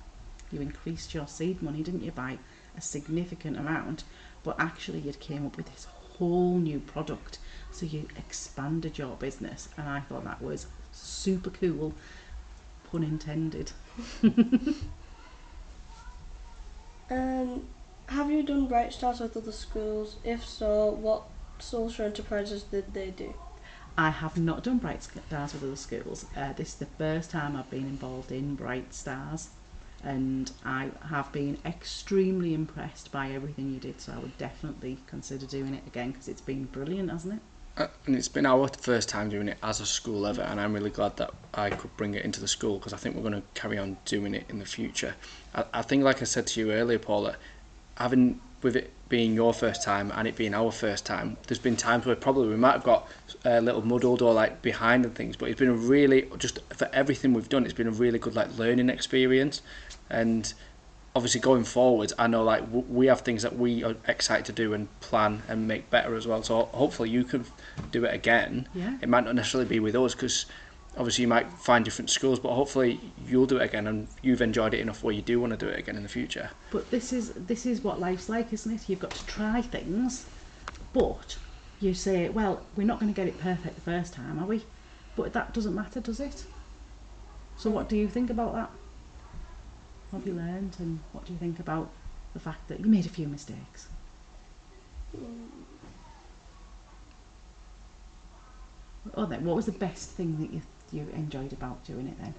you 0.52 0.61
increased 0.61 1.12
your 1.12 1.26
seed 1.26 1.61
money, 1.61 1.83
didn't 1.83 2.04
you, 2.04 2.12
by 2.12 2.38
a 2.76 2.81
significant 2.81 3.59
amount, 3.59 4.04
but 4.45 4.57
actually 4.59 5.00
you'd 5.00 5.21
came 5.21 5.45
up 5.45 5.57
with 5.57 5.66
this 5.73 5.87
whole 6.16 6.59
new 6.59 6.78
product. 6.78 7.38
So 7.71 7.85
you 7.85 8.07
expanded 8.16 8.97
your 8.97 9.16
business, 9.16 9.69
and 9.76 9.88
I 9.88 10.00
thought 10.00 10.25
that 10.25 10.40
was 10.40 10.66
super 10.92 11.50
cool, 11.50 11.94
pun 12.90 13.02
intended. 13.02 13.72
Um, 17.11 17.66
have 18.06 18.30
you 18.30 18.42
done 18.42 18.66
Bright 18.66 18.92
Stars 18.92 19.20
with 19.20 19.37
other 19.37 19.52
schools? 19.52 20.16
If 20.25 20.46
so, 20.46 20.90
what 20.90 21.25
social 21.58 22.06
enterprises 22.06 22.62
did 22.62 22.94
they 22.94 23.11
do? 23.11 23.34
I 23.99 24.08
have 24.08 24.38
not 24.38 24.64
done 24.64 24.78
Bright 24.78 25.02
Stars 25.02 25.52
with 25.52 25.62
other 25.62 25.76
schools. 25.76 26.25
Uh, 26.34 26.54
this 26.54 26.68
is 26.68 26.75
the 26.76 26.87
first 26.87 27.30
time 27.30 27.54
I've 27.54 27.68
been 27.70 27.80
involved 27.87 28.32
in 28.32 28.54
Bright 28.54 28.94
Stars, 28.94 29.50
and 30.02 30.50
I 30.64 30.90
have 31.11 31.30
been 31.32 31.58
extremely 31.66 32.54
impressed 32.54 33.12
by 33.12 33.30
everything 33.32 33.72
you 33.72 33.78
did. 33.78 34.00
So 34.00 34.14
I 34.14 34.18
would 34.18 34.38
definitely 34.38 34.96
consider 35.06 35.44
doing 35.44 35.75
it 35.75 35.87
again 35.87 36.12
because 36.12 36.28
it's 36.28 36.40
been 36.40 36.64
brilliant, 36.64 37.11
hasn't 37.11 37.34
it? 37.34 37.40
Uh, 37.76 37.87
and 38.07 38.14
it's 38.14 38.29
been 38.29 38.45
our 38.45 38.69
first 38.69 39.09
time 39.09 39.31
doing 39.31 39.49
it 39.49 39.57
as 39.62 39.81
a 39.81 39.87
school 39.87 40.26
ever, 40.26 40.43
and 40.43 40.61
I'm 40.61 40.75
really 40.75 40.91
glad 40.91 41.17
that 41.17 41.31
I 41.55 41.71
could 41.71 41.97
bring 41.97 42.14
it 42.14 42.25
into 42.25 42.38
the 42.38 42.49
school 42.49 42.79
because 42.79 42.93
I 42.93 42.99
think 42.99 43.17
we're 43.17 43.23
going 43.23 43.35
to 43.35 43.43
carry 43.55 43.79
on 43.79 43.97
doing 44.05 44.35
it 44.35 44.45
in 44.50 44.59
the 44.59 44.67
future. 44.67 45.14
I, 45.55 45.64
I 45.73 45.83
think, 45.83 46.05
like 46.05 46.21
I 46.21 46.26
said 46.26 46.47
to 46.49 46.61
you 46.61 46.73
earlier, 46.73 46.99
Paula, 46.99 47.37
having 47.97 48.41
with 48.62 48.76
it 48.76 48.93
being 49.09 49.35
your 49.35 49.52
first 49.52 49.83
time 49.83 50.12
and 50.14 50.29
it 50.29 50.37
being 50.37 50.55
our 50.55 50.71
first 50.71 51.07
time, 51.07 51.38
there's 51.47 51.59
been 51.59 51.76
times 51.76 52.05
where 52.05 52.14
probably 52.14 52.49
we 52.49 52.57
might 52.57 52.73
have 52.73 52.85
got 52.85 53.09
a 53.45 53.61
little 53.61 53.83
muddled 53.83 54.23
or 54.23 54.35
like 54.35 54.61
behind 54.61 55.05
and 55.05 55.14
things, 55.14 55.37
but 55.37 55.49
it's 55.49 55.59
been 55.59 55.69
a 55.69 55.75
really 55.75 56.29
just 56.38 56.59
for 56.75 56.91
everything 56.93 57.33
we've 57.33 57.49
done, 57.49 57.64
it's 57.64 57.73
been 57.73 57.88
a 57.88 57.93
really 57.93 58.19
good 58.19 58.35
like 58.35 58.57
learning 58.59 58.91
experience, 58.91 59.62
and 60.11 60.52
obviously 61.14 61.40
going 61.40 61.64
forward, 61.64 62.12
I 62.19 62.26
know 62.26 62.42
like 62.42 62.61
w- 62.61 62.85
we 62.88 63.07
have 63.07 63.21
things 63.21 63.42
that 63.42 63.57
we 63.59 63.85
are 63.85 63.95
excited 64.09 64.47
to 64.47 64.52
do 64.52 64.73
and 64.73 64.88
plan 65.00 65.42
and 65.49 65.69
make 65.69 65.90
better 65.90 66.14
as 66.14 66.26
well. 66.26 66.42
So 66.42 66.64
hopefully 66.73 67.11
you 67.11 67.25
can 67.25 67.45
do 67.90 68.04
it 68.04 68.14
again. 68.14 68.69
Yeah. 68.75 68.97
It 69.02 69.09
might 69.09 69.25
not 69.25 69.35
necessarily 69.35 69.69
be 69.69 69.81
with 69.81 69.95
us 69.95 70.14
because 70.14 70.47
obviously 70.97 71.23
you 71.23 71.28
might 71.28 71.50
find 71.52 71.85
different 71.85 72.11
schools, 72.11 72.38
but 72.38 72.52
hopefully 72.52 73.00
you'll 73.26 73.47
do 73.47 73.59
it 73.59 73.64
again 73.64 73.87
and 73.87 74.09
you've 74.23 74.42
enjoyed 74.42 74.75
it 74.75 74.81
enough 74.81 75.02
where 75.02 75.14
you 75.14 75.23
do 75.23 75.40
want 75.40 75.52
to 75.52 75.57
do 75.57 75.69
it 75.69 75.78
again 75.78 75.97
in 75.97 76.02
the 76.02 76.09
future. 76.09 76.50
But 76.71 76.90
this 76.90 77.12
is 77.12 77.33
this 77.33 77.66
is 77.66 77.83
what 77.83 78.00
life's 78.00 78.28
like, 78.28 78.52
isn't 78.52 78.73
it? 78.73 78.88
You've 78.88 79.00
got 79.00 79.11
to 79.11 79.26
try 79.26 79.61
things, 79.61 80.26
but 80.92 81.37
you 81.81 81.95
say, 81.95 82.28
well, 82.28 82.62
we're 82.76 82.87
not 82.87 83.00
going 83.00 83.12
to 83.12 83.16
get 83.16 83.26
it 83.26 83.38
perfect 83.40 83.75
the 83.75 83.81
first 83.81 84.14
time, 84.14 84.38
are 84.38 84.47
we? 84.47 84.64
But 85.16 85.33
that 85.35 85.52
doesn't 85.52 85.75
matter, 85.75 86.00
does 86.00 86.21
it? 86.21 86.45
So 87.57 87.69
what 87.71 87.88
do 87.88 87.97
you 87.97 88.09
think 88.09 88.31
about 88.31 88.54
that? 88.54 88.71
What 90.12 90.19
have 90.19 90.28
you 90.28 90.35
learned, 90.35 90.76
and 90.78 91.00
what 91.12 91.25
do 91.25 91.33
you 91.33 91.38
think 91.38 91.59
about 91.59 91.88
the 92.35 92.38
fact 92.38 92.69
that 92.69 92.81
you 92.81 92.87
made 92.87 93.07
a 93.07 93.09
few 93.09 93.26
mistakes? 93.26 93.88
Oh, 99.14 99.25
then, 99.25 99.42
what 99.42 99.57
was 99.57 99.64
the 99.64 99.73
best 99.73 100.11
thing 100.11 100.38
that 100.38 100.52
you 100.52 100.61
you 100.92 101.09
enjoyed 101.14 101.54
about 101.54 101.83
doing 101.87 102.09
it 102.09 102.21
then? 102.21 102.35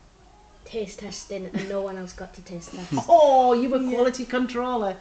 Taste 0.65 0.99
testing 0.99 1.47
and 1.47 1.67
no 1.67 1.81
one 1.81 1.97
else 1.97 2.13
got 2.13 2.35
to 2.35 2.43
taste 2.43 2.71
test. 2.75 2.93
Oh, 3.09 3.53
you 3.53 3.69
were 3.69 3.79
quality 3.79 4.25
controller. 4.25 4.95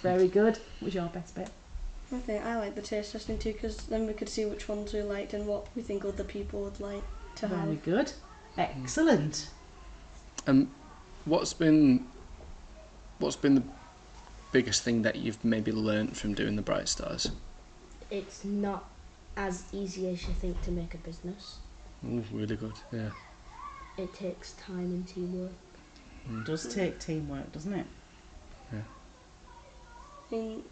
Very 0.00 0.28
good. 0.28 0.56
What 0.78 0.86
was 0.86 0.94
your 0.94 1.08
best 1.08 1.34
bit? 1.34 1.50
I 2.10 2.20
think 2.20 2.42
I 2.42 2.58
like 2.58 2.74
the 2.74 2.80
taste 2.80 3.12
testing 3.12 3.38
too 3.38 3.52
because 3.52 3.76
then 3.76 4.06
we 4.06 4.14
could 4.14 4.30
see 4.30 4.46
which 4.46 4.66
ones 4.66 4.94
we 4.94 5.02
liked 5.02 5.34
and 5.34 5.46
what 5.46 5.66
we 5.76 5.82
think 5.82 6.06
other 6.06 6.24
people 6.24 6.62
would 6.62 6.80
like 6.80 7.04
to 7.34 7.48
have. 7.48 7.58
Very 7.58 7.74
have. 7.74 7.84
good. 7.84 8.12
Excellent. 8.56 9.50
Um, 10.46 10.70
what's 11.28 11.52
been 11.52 12.06
what's 13.18 13.36
been 13.36 13.54
the 13.54 13.62
biggest 14.52 14.82
thing 14.82 15.02
that 15.02 15.16
you've 15.16 15.44
maybe 15.44 15.72
learnt 15.72 16.16
from 16.16 16.34
doing 16.34 16.56
the 16.56 16.62
Bright 16.62 16.88
Stars? 16.88 17.30
It's 18.10 18.44
not 18.44 18.84
as 19.36 19.64
easy 19.72 20.08
as 20.08 20.26
you 20.26 20.34
think 20.34 20.60
to 20.62 20.70
make 20.70 20.94
a 20.94 20.98
business. 20.98 21.58
Ooh, 22.06 22.24
really 22.32 22.56
good. 22.56 22.74
Yeah. 22.92 23.10
It 23.96 24.14
takes 24.14 24.52
time 24.52 24.78
and 24.78 25.06
teamwork. 25.06 25.52
It 26.30 26.44
does 26.44 26.72
take 26.72 26.98
teamwork, 27.00 27.52
doesn't 27.52 27.72
it? 27.74 27.86
I 28.72 30.30
think 30.30 30.64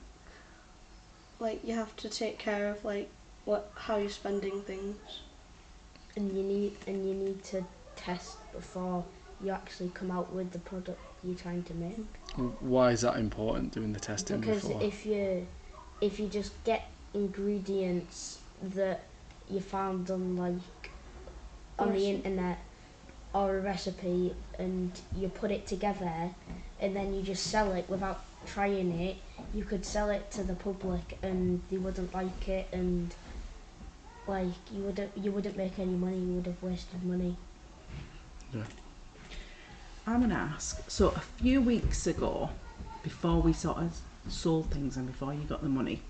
like 1.41 1.65
you 1.65 1.75
have 1.75 1.95
to 1.97 2.09
take 2.09 2.39
care 2.39 2.69
of 2.71 2.85
like 2.85 3.09
what 3.45 3.71
how 3.75 3.97
you're 3.97 4.11
spending 4.11 4.61
things. 4.63 4.97
and 6.17 6.35
you 6.37 6.43
need 6.43 6.77
and 6.87 7.07
you 7.07 7.15
need 7.15 7.43
to 7.45 7.65
test 7.95 8.39
before 8.53 9.05
you 9.43 9.51
actually 9.51 9.91
come 9.91 10.11
out 10.11 10.33
with 10.33 10.53
the 10.53 10.59
product 10.61 10.99
you're 11.25 11.35
trying 11.37 11.63
to 11.65 11.75
make. 11.75 12.07
Why 12.61 12.93
is 12.93 13.01
that 13.03 13.17
important? 13.17 13.73
Doing 13.73 13.93
the 13.93 14.01
testing 14.01 14.41
because 14.41 14.63
before. 14.63 14.83
if 14.83 15.07
you 15.07 15.47
if 16.01 16.21
you 16.21 16.29
just 16.29 16.53
get 16.65 16.91
ingredients 17.15 18.41
that 18.63 19.05
you 19.51 19.61
found 19.61 20.11
on 20.11 20.37
like 20.37 20.91
on 21.79 21.93
the 21.93 22.11
internet 22.11 22.59
or 23.35 23.59
a 23.59 23.61
recipe 23.61 24.35
and 24.59 24.93
you 25.17 25.29
put 25.29 25.51
it 25.51 25.67
together 25.67 26.31
and 26.81 26.97
then 26.97 27.15
you 27.15 27.23
just 27.23 27.47
sell 27.49 27.73
it 27.73 27.89
without 27.89 28.23
trying 28.47 28.99
it, 29.01 29.17
you 29.55 29.65
could 29.65 29.85
sell 29.85 30.11
it 30.11 30.31
to 30.31 30.43
the 30.43 30.55
public 30.55 31.19
and 31.23 31.61
they 31.71 31.77
wouldn't 31.77 32.13
like 32.15 32.49
it 32.49 32.69
and 32.73 33.15
like 34.27 34.47
you 34.73 34.83
wouldn't 34.83 35.11
you 35.17 35.31
wouldn't 35.33 35.57
make 35.57 35.79
any 35.79 35.93
money, 35.93 36.19
you 36.19 36.35
would 36.35 36.47
have 36.47 36.63
wasted 36.63 37.03
money. 37.05 37.37
I'm 40.07 40.21
going 40.21 40.31
to 40.31 40.37
ask. 40.37 40.89
So, 40.89 41.09
a 41.09 41.21
few 41.21 41.61
weeks 41.61 42.07
ago, 42.07 42.51
before 43.03 43.41
we 43.43 43.53
sort 43.53 43.79
of 43.79 43.99
sold 44.29 44.71
things 44.71 44.97
and 44.97 45.07
before 45.07 45.35
you 45.35 45.41
got 45.43 45.63
the 45.63 45.69
money, 45.69 46.01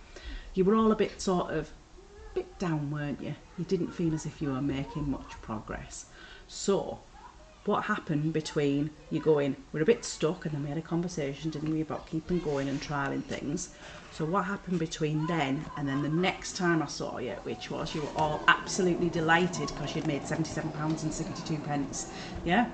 you 0.54 0.64
were 0.64 0.74
all 0.74 0.92
a 0.92 0.96
bit 0.96 1.20
sort 1.20 1.50
of 1.50 1.70
bit 2.34 2.58
down, 2.58 2.90
weren't 2.90 3.22
you? 3.22 3.34
You 3.56 3.64
didn't 3.64 3.92
feel 3.92 4.12
as 4.12 4.26
if 4.26 4.42
you 4.42 4.52
were 4.52 4.60
making 4.60 5.10
much 5.10 5.30
progress. 5.40 6.06
So, 6.46 6.98
what 7.64 7.84
happened 7.84 8.34
between 8.34 8.90
you 9.10 9.18
going, 9.18 9.56
we're 9.72 9.82
a 9.82 9.86
bit 9.86 10.04
stuck, 10.04 10.44
and 10.44 10.54
then 10.54 10.62
we 10.62 10.68
had 10.68 10.78
a 10.78 10.82
conversation, 10.82 11.50
didn't 11.50 11.72
we, 11.72 11.80
about 11.80 12.06
keeping 12.06 12.38
going 12.40 12.68
and 12.68 12.80
trialing 12.80 13.24
things. 13.24 13.70
So 14.12 14.24
what 14.24 14.44
happened 14.46 14.78
between 14.78 15.26
then 15.26 15.62
and 15.76 15.86
then 15.86 16.00
the 16.02 16.08
next 16.08 16.56
time 16.56 16.82
I 16.82 16.86
saw 16.86 17.18
you, 17.18 17.32
which 17.42 17.70
was 17.70 17.94
you 17.94 18.00
were 18.00 18.08
all 18.16 18.40
absolutely 18.48 19.10
delighted 19.10 19.68
because 19.68 19.94
you'd 19.94 20.06
made 20.06 20.26
seventy-seven 20.26 20.70
pounds 20.70 21.02
and 21.02 21.12
sixty-two 21.12 21.58
pence. 21.64 22.10
Yeah. 22.44 22.70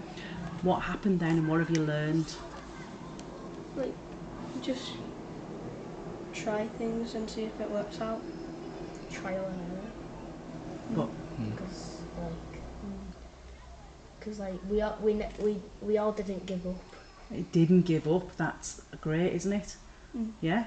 What 0.62 0.81
happened 0.81 1.19
then, 1.21 1.38
and 1.38 1.49
what 1.49 1.59
have 1.59 1.71
you 1.71 1.83
learned? 1.83 2.33
Like, 3.76 3.95
just 4.61 4.92
try 6.33 6.66
things 6.66 7.14
and 7.14 7.28
see 7.28 7.42
if 7.45 7.61
it 7.61 7.71
works 7.71 8.00
out. 8.00 8.23
Trial 9.11 9.47
and 9.47 9.61
error. 9.61 9.92
But 10.90 11.09
Because 11.50 12.02
like, 12.19 12.62
because 14.19 14.38
like 14.38 14.54
we 14.71 14.81
all 14.83 14.97
we 15.02 15.14
ne- 15.14 15.31
we 15.40 15.57
we 15.81 15.99
all 15.99 16.12
didn't 16.12 16.47
give 16.47 16.66
up. 16.66 16.76
it 17.33 17.50
didn't 17.52 17.83
give 17.83 18.07
up. 18.07 18.37
That's 18.37 18.83
great, 19.00 19.33
isn't 19.35 19.52
it? 19.52 19.76
Mm. 20.16 20.33
Yeah. 20.40 20.64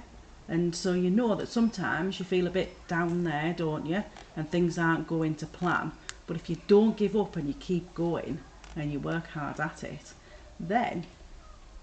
And 0.48 0.76
so 0.76 0.94
you 0.94 1.10
know 1.10 1.36
that 1.36 1.48
sometimes 1.48 2.20
you 2.20 2.26
feel 2.26 2.48
a 2.48 2.52
bit 2.52 2.88
down 2.88 3.24
there, 3.24 3.54
don't 3.58 3.86
you? 3.86 4.04
And 4.38 4.50
things 4.50 4.78
aren't 4.78 5.08
going 5.08 5.36
to 5.36 5.48
plan. 5.48 5.92
But 6.28 6.38
if 6.38 6.50
you 6.50 6.58
don't 6.68 6.96
give 6.98 7.16
up 7.16 7.36
and 7.36 7.48
you 7.48 7.54
keep 7.56 7.94
going 7.96 8.40
and 8.76 8.92
you 8.92 9.00
work 9.00 9.28
hard 9.28 9.60
at 9.60 9.84
it, 9.84 10.14
then 10.60 11.06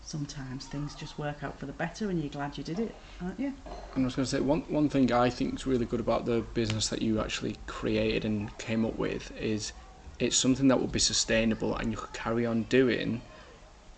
sometimes 0.05 0.67
things 0.67 0.95
just 0.95 1.19
work 1.19 1.43
out 1.43 1.59
for 1.59 1.67
the 1.67 1.73
better 1.73 2.11
and 2.11 2.21
you're 2.21 2.31
glad 2.31 2.59
you 2.59 2.65
did 2.65 2.79
it, 2.81 2.95
aren't 3.21 3.39
you? 3.39 3.53
And 3.95 4.05
I 4.05 4.07
was 4.07 4.17
going 4.17 4.27
to 4.27 4.31
say 4.31 4.41
one 4.41 4.63
one 4.63 4.89
thing 4.89 5.13
I 5.13 5.31
think 5.31 5.55
is 5.55 5.67
really 5.67 5.87
good 5.87 6.01
about 6.01 6.27
the 6.27 6.41
business 6.55 6.89
that 6.89 7.03
you 7.03 7.21
actually 7.21 7.57
created 7.67 8.25
and 8.25 8.57
came 8.59 8.85
up 8.85 8.99
with 8.99 9.33
is 9.39 9.73
it's 10.19 10.37
something 10.37 10.69
that 10.69 10.81
will 10.81 10.89
be 10.89 10.99
sustainable 10.99 11.77
and 11.77 11.91
you 11.91 11.97
could 11.97 12.13
carry 12.13 12.47
on 12.47 12.65
doing. 12.65 13.23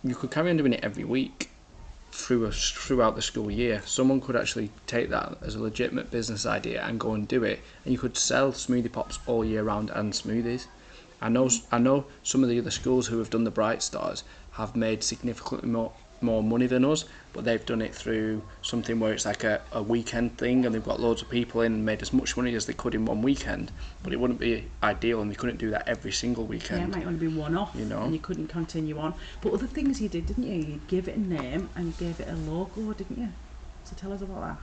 You 0.03 0.15
could 0.15 0.31
carry 0.31 0.49
on 0.49 0.57
doing 0.57 0.73
it 0.73 0.83
every 0.83 1.03
week 1.03 1.49
through 2.11 2.45
a, 2.45 2.51
throughout 2.51 3.15
the 3.15 3.21
school 3.21 3.51
year. 3.51 3.81
Someone 3.85 4.21
could 4.21 4.35
actually 4.35 4.71
take 4.87 5.09
that 5.09 5.37
as 5.41 5.55
a 5.55 5.61
legitimate 5.61 6.11
business 6.11 6.45
idea 6.45 6.83
and 6.83 6.99
go 6.99 7.13
and 7.13 7.27
do 7.27 7.43
it, 7.43 7.59
and 7.83 7.91
you 7.91 7.99
could 7.99 8.17
sell 8.17 8.51
smoothie 8.51 8.91
pops 8.91 9.19
all 9.25 9.43
year 9.43 9.63
round 9.63 9.89
and 9.89 10.13
smoothies. 10.13 10.67
I 11.21 11.29
know 11.29 11.49
I 11.71 11.79
know 11.79 12.05
some 12.23 12.43
of 12.43 12.49
the 12.49 12.59
other 12.59 12.71
schools 12.71 13.07
who 13.07 13.19
have 13.19 13.29
done 13.29 13.43
the 13.43 13.51
Bright 13.51 13.81
Stars 13.81 14.23
have 14.51 14.75
made 14.75 15.03
significantly 15.03 15.69
more 15.69 15.91
more 16.21 16.41
money 16.41 16.65
than 16.65 16.85
us, 16.85 17.05
but 17.33 17.43
they've 17.43 17.65
done 17.65 17.81
it 17.81 17.93
through 17.93 18.41
something 18.61 18.99
where 18.99 19.13
it's 19.13 19.25
like 19.25 19.43
a, 19.43 19.61
a 19.73 19.83
weekend 19.83 20.37
thing 20.37 20.65
and 20.65 20.73
they've 20.73 20.83
got 20.83 20.99
loads 20.99 21.21
of 21.21 21.29
people 21.29 21.61
in 21.61 21.73
and 21.73 21.85
made 21.85 22.01
as 22.01 22.13
much 22.13 22.35
money 22.37 22.55
as 22.55 22.65
they 22.65 22.73
could 22.73 22.95
in 22.95 23.05
one 23.05 23.21
weekend. 23.21 23.71
But 24.01 24.13
it 24.13 24.19
wouldn't 24.19 24.39
be 24.39 24.65
ideal 24.81 25.21
and 25.21 25.29
they 25.29 25.35
couldn't 25.35 25.57
do 25.57 25.69
that 25.71 25.87
every 25.87 26.13
single 26.13 26.43
Yeah, 26.43 26.47
it 26.47 26.49
weekend. 26.49 26.91
might 26.95 27.05
only 27.05 27.19
be 27.19 27.27
one 27.27 27.55
off 27.55 27.71
You 27.75 27.85
know. 27.85 28.03
and 28.03 28.13
you 28.13 28.19
couldn't 28.19 28.47
continue 28.47 28.97
on. 28.97 29.13
But 29.41 29.53
other 29.53 29.67
things 29.67 30.01
you 30.01 30.07
did, 30.09 30.25
didn't 30.25 30.45
you? 30.45 30.55
You 30.55 30.81
gave 30.87 31.07
it 31.09 31.17
a 31.17 31.19
name 31.19 31.69
and 31.75 31.87
you 31.87 31.93
gave 31.97 32.19
it 32.19 32.29
a 32.29 32.35
logo, 32.35 32.93
didn't 32.93 33.19
you? 33.19 33.29
So 33.83 33.95
tell 33.97 34.13
us 34.13 34.21
about 34.21 34.41
that. 34.41 34.57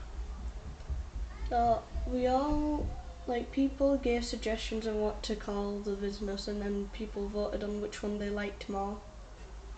So 1.51 1.83
we 2.07 2.27
all 2.29 2.87
like 3.27 3.53
people 3.53 3.97
gave 3.97 4.25
suggestions 4.25 4.87
on 4.87 5.01
what 5.01 5.23
to 5.25 5.37
call 5.37 5.79
the 5.79 5.93
business, 5.93 6.49
and 6.49 6.61
then 6.61 6.91
people 6.93 7.29
voted 7.29 7.63
on 7.63 7.81
which 7.81 8.03
one 8.03 8.19
they 8.19 8.31
liked 8.31 8.69
more. 8.69 8.99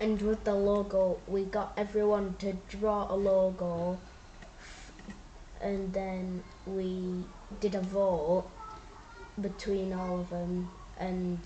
And 0.01 0.21
with 0.23 0.45
the 0.45 0.55
logo, 0.55 1.19
we 1.27 1.45
got 1.45 1.73
everyone 1.77 2.35
to 2.41 2.55
draw 2.69 3.13
a 3.13 3.15
logo, 3.15 3.99
and 5.61 5.93
then 5.93 6.43
we 6.67 7.25
did 7.61 7.75
a 7.75 7.81
vote 7.81 8.47
between 9.41 9.93
all 9.93 10.21
of 10.21 10.31
them. 10.31 10.69
And 10.99 11.39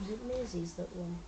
was 0.00 0.10
it 0.10 0.26
Maisie's 0.26 0.74
that 0.74 0.94
won? 0.94 1.18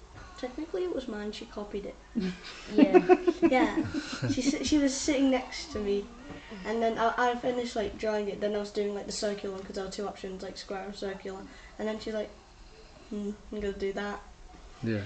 Technically, 0.45 0.85
it 0.85 0.95
was 0.95 1.09
mine. 1.09 1.33
She 1.33 1.47
copied 1.47 1.87
it. 1.87 1.97
Yeah. 2.75 3.03
Yeah, 3.43 3.85
she 4.33 4.41
she 4.43 4.79
was 4.79 4.95
sitting 4.95 5.31
next 5.31 5.71
to 5.73 5.79
me, 5.79 6.07
and 6.65 6.83
then 6.83 6.99
I, 6.99 7.13
I 7.19 7.35
finished 7.37 7.77
like 7.77 7.99
drawing 7.99 8.29
it. 8.29 8.41
Then 8.41 8.55
I 8.57 8.59
was 8.59 8.71
doing 8.71 8.95
like 8.95 9.07
the 9.07 9.13
circular 9.13 9.53
one 9.53 9.61
because 9.61 9.77
there 9.77 9.85
were 9.85 9.91
two 9.91 10.09
options 10.09 10.43
like 10.43 10.57
square 10.57 10.87
or 10.89 10.95
circular. 10.95 11.41
And 11.79 11.87
then 11.87 12.01
she's 12.01 12.15
like, 12.15 12.31
"Hmm, 13.11 13.33
I'm 13.53 13.61
gonna 13.61 13.75
do 13.75 13.93
that." 13.93 14.21
Yeah. 14.83 15.03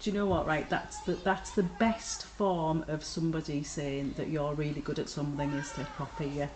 Do 0.00 0.10
you 0.10 0.12
know 0.12 0.26
what? 0.26 0.46
Right, 0.46 0.68
that's 0.68 0.98
the 0.98 1.14
that's 1.14 1.52
the 1.52 1.62
best 1.62 2.24
form 2.26 2.84
of 2.88 3.04
somebody 3.04 3.62
saying 3.62 4.14
that 4.16 4.28
you're 4.28 4.54
really 4.54 4.80
good 4.80 4.98
at 4.98 5.08
something 5.08 5.52
is 5.54 5.72
to 5.72 5.84
copy 5.96 6.26
you, 6.26 6.48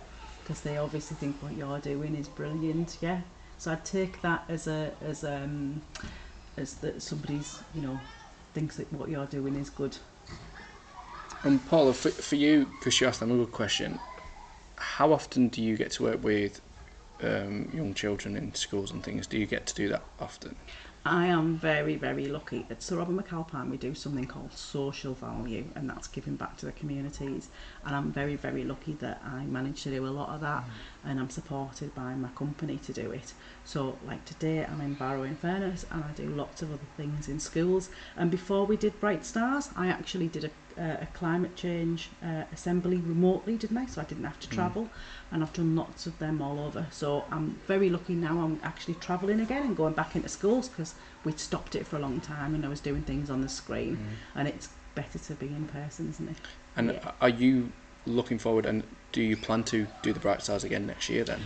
because 0.42 0.60
they 0.62 0.76
obviously 0.76 1.16
think 1.16 1.42
what 1.42 1.54
you're 1.54 1.78
doing 1.78 2.16
is 2.16 2.28
brilliant. 2.28 2.98
Yeah, 3.00 3.20
so 3.58 3.70
I'd 3.72 3.84
take 3.84 4.20
that 4.22 4.44
as 4.48 4.66
a 4.66 4.92
as 5.00 5.22
um 5.24 5.82
as 6.56 6.74
that 6.76 7.02
somebody's 7.02 7.62
you 7.74 7.82
know 7.82 7.98
thinks 8.54 8.76
that 8.76 8.92
what 8.92 9.08
you're 9.08 9.26
doing 9.26 9.56
is 9.56 9.70
good. 9.70 9.96
And 11.42 11.64
Paula, 11.68 11.92
for, 11.92 12.10
for 12.10 12.36
you, 12.36 12.64
because 12.64 12.98
you 13.00 13.06
asked 13.06 13.20
them 13.20 13.30
a 13.30 13.36
good 13.36 13.52
question, 13.52 13.98
how 14.76 15.12
often 15.12 15.48
do 15.48 15.62
you 15.62 15.76
get 15.76 15.90
to 15.92 16.04
work 16.04 16.24
with 16.24 16.60
um, 17.22 17.68
young 17.72 17.92
children 17.92 18.36
in 18.36 18.54
schools 18.54 18.92
and 18.92 19.02
things? 19.02 19.26
Do 19.26 19.38
you 19.38 19.46
get 19.46 19.66
to 19.66 19.74
do 19.74 19.88
that 19.88 20.02
often? 20.20 20.56
I 21.06 21.26
am 21.26 21.58
very, 21.58 21.96
very 21.96 22.28
lucky. 22.28 22.64
At 22.70 22.82
Sir 22.82 22.96
Robert 22.96 23.14
McAlpine, 23.14 23.68
we 23.68 23.76
do 23.76 23.94
something 23.94 24.24
called 24.24 24.54
social 24.54 25.12
value, 25.12 25.66
and 25.74 25.88
that's 25.88 26.08
giving 26.08 26.36
back 26.36 26.56
to 26.58 26.66
the 26.66 26.72
communities. 26.72 27.50
And 27.84 27.94
I'm 27.94 28.10
very, 28.10 28.36
very 28.36 28.64
lucky 28.64 28.94
that 29.00 29.20
I 29.22 29.44
manage 29.44 29.82
to 29.82 29.90
do 29.90 30.06
a 30.06 30.08
lot 30.08 30.30
of 30.30 30.40
that, 30.40 30.62
mm-hmm. 30.62 31.10
and 31.10 31.20
I'm 31.20 31.28
supported 31.28 31.94
by 31.94 32.14
my 32.14 32.30
company 32.30 32.78
to 32.78 32.94
do 32.94 33.10
it. 33.10 33.34
So, 33.66 33.98
like 34.06 34.24
today, 34.24 34.64
I'm 34.64 34.80
in 34.80 34.94
Barrow 34.94 35.24
in 35.24 35.36
Furness, 35.36 35.84
and 35.90 36.02
I 36.02 36.10
do 36.12 36.26
lots 36.26 36.62
of 36.62 36.72
other 36.72 36.80
things 36.96 37.28
in 37.28 37.38
schools. 37.38 37.90
And 38.16 38.30
before 38.30 38.64
we 38.64 38.78
did 38.78 38.98
Bright 38.98 39.26
Stars, 39.26 39.68
I 39.76 39.88
actually 39.88 40.28
did 40.28 40.44
a 40.44 40.50
uh, 40.78 41.02
a 41.02 41.08
climate 41.12 41.56
change 41.56 42.10
uh, 42.22 42.44
assembly 42.52 42.96
remotely, 42.98 43.56
didn't 43.56 43.76
I? 43.76 43.86
So 43.86 44.00
I 44.00 44.04
didn't 44.04 44.24
have 44.24 44.40
to 44.40 44.48
travel, 44.48 44.88
and 45.30 45.42
I've 45.42 45.52
done 45.52 45.76
lots 45.76 46.06
of 46.06 46.18
them 46.18 46.40
all 46.42 46.58
over. 46.60 46.86
So 46.90 47.24
I'm 47.30 47.60
very 47.66 47.90
lucky 47.90 48.14
now. 48.14 48.40
I'm 48.40 48.60
actually 48.62 48.94
travelling 48.94 49.40
again 49.40 49.62
and 49.62 49.76
going 49.76 49.94
back 49.94 50.16
into 50.16 50.28
schools 50.28 50.68
because 50.68 50.94
we'd 51.24 51.40
stopped 51.40 51.74
it 51.74 51.86
for 51.86 51.96
a 51.96 52.00
long 52.00 52.20
time, 52.20 52.54
and 52.54 52.64
I 52.64 52.68
was 52.68 52.80
doing 52.80 53.02
things 53.02 53.30
on 53.30 53.40
the 53.40 53.48
screen, 53.48 53.98
and 54.34 54.48
it's 54.48 54.68
better 54.94 55.18
to 55.18 55.34
be 55.34 55.46
in 55.46 55.66
person, 55.66 56.10
isn't 56.10 56.28
it? 56.28 56.36
And 56.76 56.92
Yeah. 56.92 57.12
are 57.20 57.28
you 57.28 57.72
looking 58.06 58.38
forward 58.38 58.66
and 58.66 58.82
do 59.12 59.22
you 59.22 59.36
plan 59.36 59.64
to 59.64 59.86
do 60.02 60.12
the 60.12 60.20
Bright 60.20 60.42
Stars 60.42 60.64
again 60.64 60.86
next 60.86 61.08
year 61.08 61.24
then? 61.24 61.40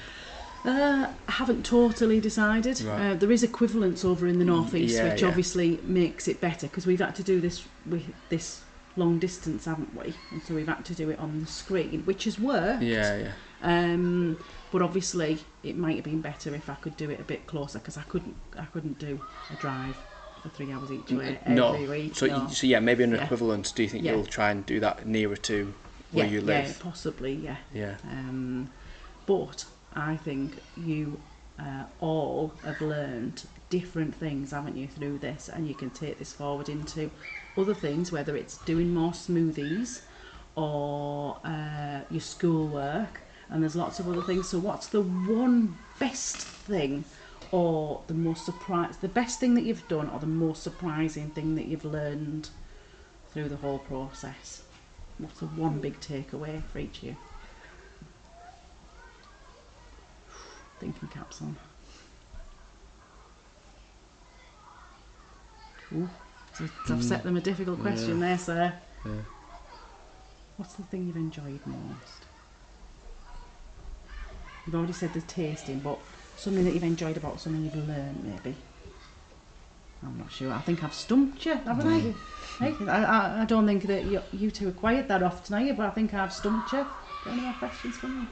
Uh, 0.64 1.12
I 1.28 1.32
haven't 1.32 1.64
totally 1.64 2.20
decided. 2.20 2.80
Right. 2.80 3.10
Uh, 3.10 3.14
there 3.14 3.30
is 3.30 3.42
equivalence 3.42 4.04
over 4.04 4.26
in 4.26 4.38
the 4.38 4.44
northeast, 4.44 4.96
yeah, 4.96 5.12
which 5.12 5.22
yeah. 5.22 5.28
obviously 5.28 5.78
makes 5.84 6.26
it 6.26 6.40
better 6.40 6.66
because 6.66 6.86
we've 6.86 6.98
had 6.98 7.14
to 7.16 7.22
do 7.22 7.40
this 7.40 7.66
with 7.86 8.12
this 8.28 8.62
long 8.98 9.18
distance, 9.18 9.64
haven't 9.64 9.94
we? 9.94 10.14
And 10.30 10.42
so 10.42 10.54
we've 10.54 10.66
had 10.66 10.84
to 10.86 10.94
do 10.94 11.08
it 11.10 11.18
on 11.18 11.40
the 11.40 11.46
screen, 11.46 12.02
which 12.04 12.24
has 12.24 12.38
worked. 12.38 12.82
Yeah, 12.82 13.16
yeah. 13.16 13.32
Um, 13.62 14.38
but 14.70 14.82
obviously, 14.82 15.38
it 15.62 15.76
might 15.76 15.96
have 15.96 16.04
been 16.04 16.20
better 16.20 16.54
if 16.54 16.68
I 16.68 16.74
could 16.74 16.96
do 16.96 17.08
it 17.10 17.20
a 17.20 17.24
bit 17.24 17.46
closer 17.46 17.78
because 17.78 17.96
I 17.96 18.02
couldn't. 18.02 18.36
I 18.58 18.64
couldn't 18.66 18.98
do 18.98 19.20
a 19.50 19.56
drive 19.56 19.96
for 20.42 20.48
three 20.50 20.70
hours 20.72 20.92
each 20.92 21.10
way 21.10 21.38
N- 21.44 21.54
no. 21.56 21.72
every 21.74 21.88
week. 21.88 22.16
So, 22.16 22.26
no. 22.26 22.48
so 22.48 22.66
yeah, 22.66 22.80
maybe 22.80 23.04
an 23.04 23.12
Yeah. 23.12 23.24
equivalent. 23.24 23.72
Do 23.74 23.82
you 23.82 23.88
think 23.88 24.04
Yeah. 24.04 24.12
you'll 24.12 24.26
try 24.26 24.50
and 24.50 24.64
do 24.66 24.78
that 24.80 25.06
nearer 25.06 25.36
to 25.36 25.72
where 26.12 26.26
yeah, 26.26 26.32
you 26.32 26.40
yeah, 26.40 26.44
live? 26.46 26.78
possibly, 26.80 27.34
yeah. 27.34 27.56
Yeah. 27.74 27.96
Um, 28.10 28.70
but 29.26 29.64
I 29.94 30.16
think 30.16 30.58
you 30.76 31.20
uh, 31.58 31.84
all 32.00 32.52
have 32.64 32.80
learned 32.80 33.44
different 33.70 34.14
things, 34.14 34.52
haven't 34.52 34.76
you, 34.76 34.86
through 34.86 35.18
this, 35.18 35.48
and 35.48 35.66
you 35.68 35.74
can 35.74 35.90
take 35.90 36.18
this 36.18 36.32
forward 36.32 36.68
into 36.68 37.10
other 37.58 37.74
things, 37.74 38.12
whether 38.12 38.36
it's 38.36 38.56
doing 38.58 38.94
more 38.94 39.12
smoothies 39.12 40.00
or 40.54 41.38
uh, 41.44 42.00
your 42.10 42.20
schoolwork, 42.20 43.20
and 43.50 43.62
there's 43.62 43.76
lots 43.76 43.98
of 43.98 44.08
other 44.08 44.22
things. 44.22 44.48
So, 44.48 44.58
what's 44.58 44.86
the 44.88 45.02
one 45.02 45.78
best 45.98 46.42
thing? 46.42 47.04
Or 47.50 48.02
the 48.08 48.14
most 48.14 48.44
surprise, 48.44 48.98
the 48.98 49.08
best 49.08 49.40
thing 49.40 49.54
that 49.54 49.64
you've 49.64 49.88
done, 49.88 50.10
or 50.10 50.18
the 50.20 50.26
most 50.26 50.62
surprising 50.62 51.30
thing 51.30 51.54
that 51.54 51.66
you've 51.66 51.84
learned 51.84 52.50
through 53.32 53.48
the 53.48 53.56
whole 53.56 53.78
process? 53.78 54.62
What's 55.16 55.40
the 55.40 55.46
one 55.46 55.80
big 55.80 55.98
takeaway 56.00 56.62
for 56.64 56.78
each 56.78 56.98
of 56.98 57.04
you? 57.04 57.16
Thinking 60.78 61.08
caps 61.08 61.40
on. 61.40 61.56
Ooh, 65.94 66.08
so 66.58 66.94
I've 66.94 67.04
set 67.04 67.22
them 67.22 67.36
a 67.36 67.40
difficult 67.40 67.80
question 67.80 68.20
there, 68.20 68.38
sir. 68.38 68.72
Yeah. 69.04 69.12
What's 70.56 70.74
the 70.74 70.82
thing 70.82 71.06
you've 71.06 71.16
enjoyed 71.16 71.60
most? 71.66 72.26
You've 74.66 74.74
already 74.74 74.92
said 74.92 75.12
the 75.12 75.20
tasting, 75.20 75.78
but 75.78 75.98
something 76.36 76.64
that 76.64 76.74
you've 76.74 76.82
enjoyed 76.82 77.16
about 77.16 77.40
something 77.40 77.62
you've 77.64 77.76
learned, 77.76 78.24
maybe. 78.24 78.56
I'm 80.04 80.18
not 80.18 80.30
sure. 80.30 80.52
I 80.52 80.60
think 80.60 80.82
I've 80.82 80.94
stumped 80.94 81.44
you, 81.46 81.54
haven't 81.54 81.86
I? 81.86 82.14
Hey, 82.58 82.86
I, 82.86 83.04
I, 83.04 83.42
I 83.42 83.44
don't 83.44 83.66
think 83.66 83.84
that 83.86 84.04
you, 84.04 84.22
you 84.32 84.50
two 84.50 84.68
are 84.68 84.72
quiet 84.72 85.08
that 85.08 85.22
often, 85.22 85.54
are 85.54 85.60
you? 85.60 85.74
But 85.74 85.86
I 85.86 85.90
think 85.90 86.14
I've 86.14 86.32
stumped 86.32 86.72
you. 86.72 86.86
Got 87.24 87.32
any 87.32 87.42
more 87.42 87.54
questions 87.54 87.98
for 87.98 88.06
me? 88.08 88.26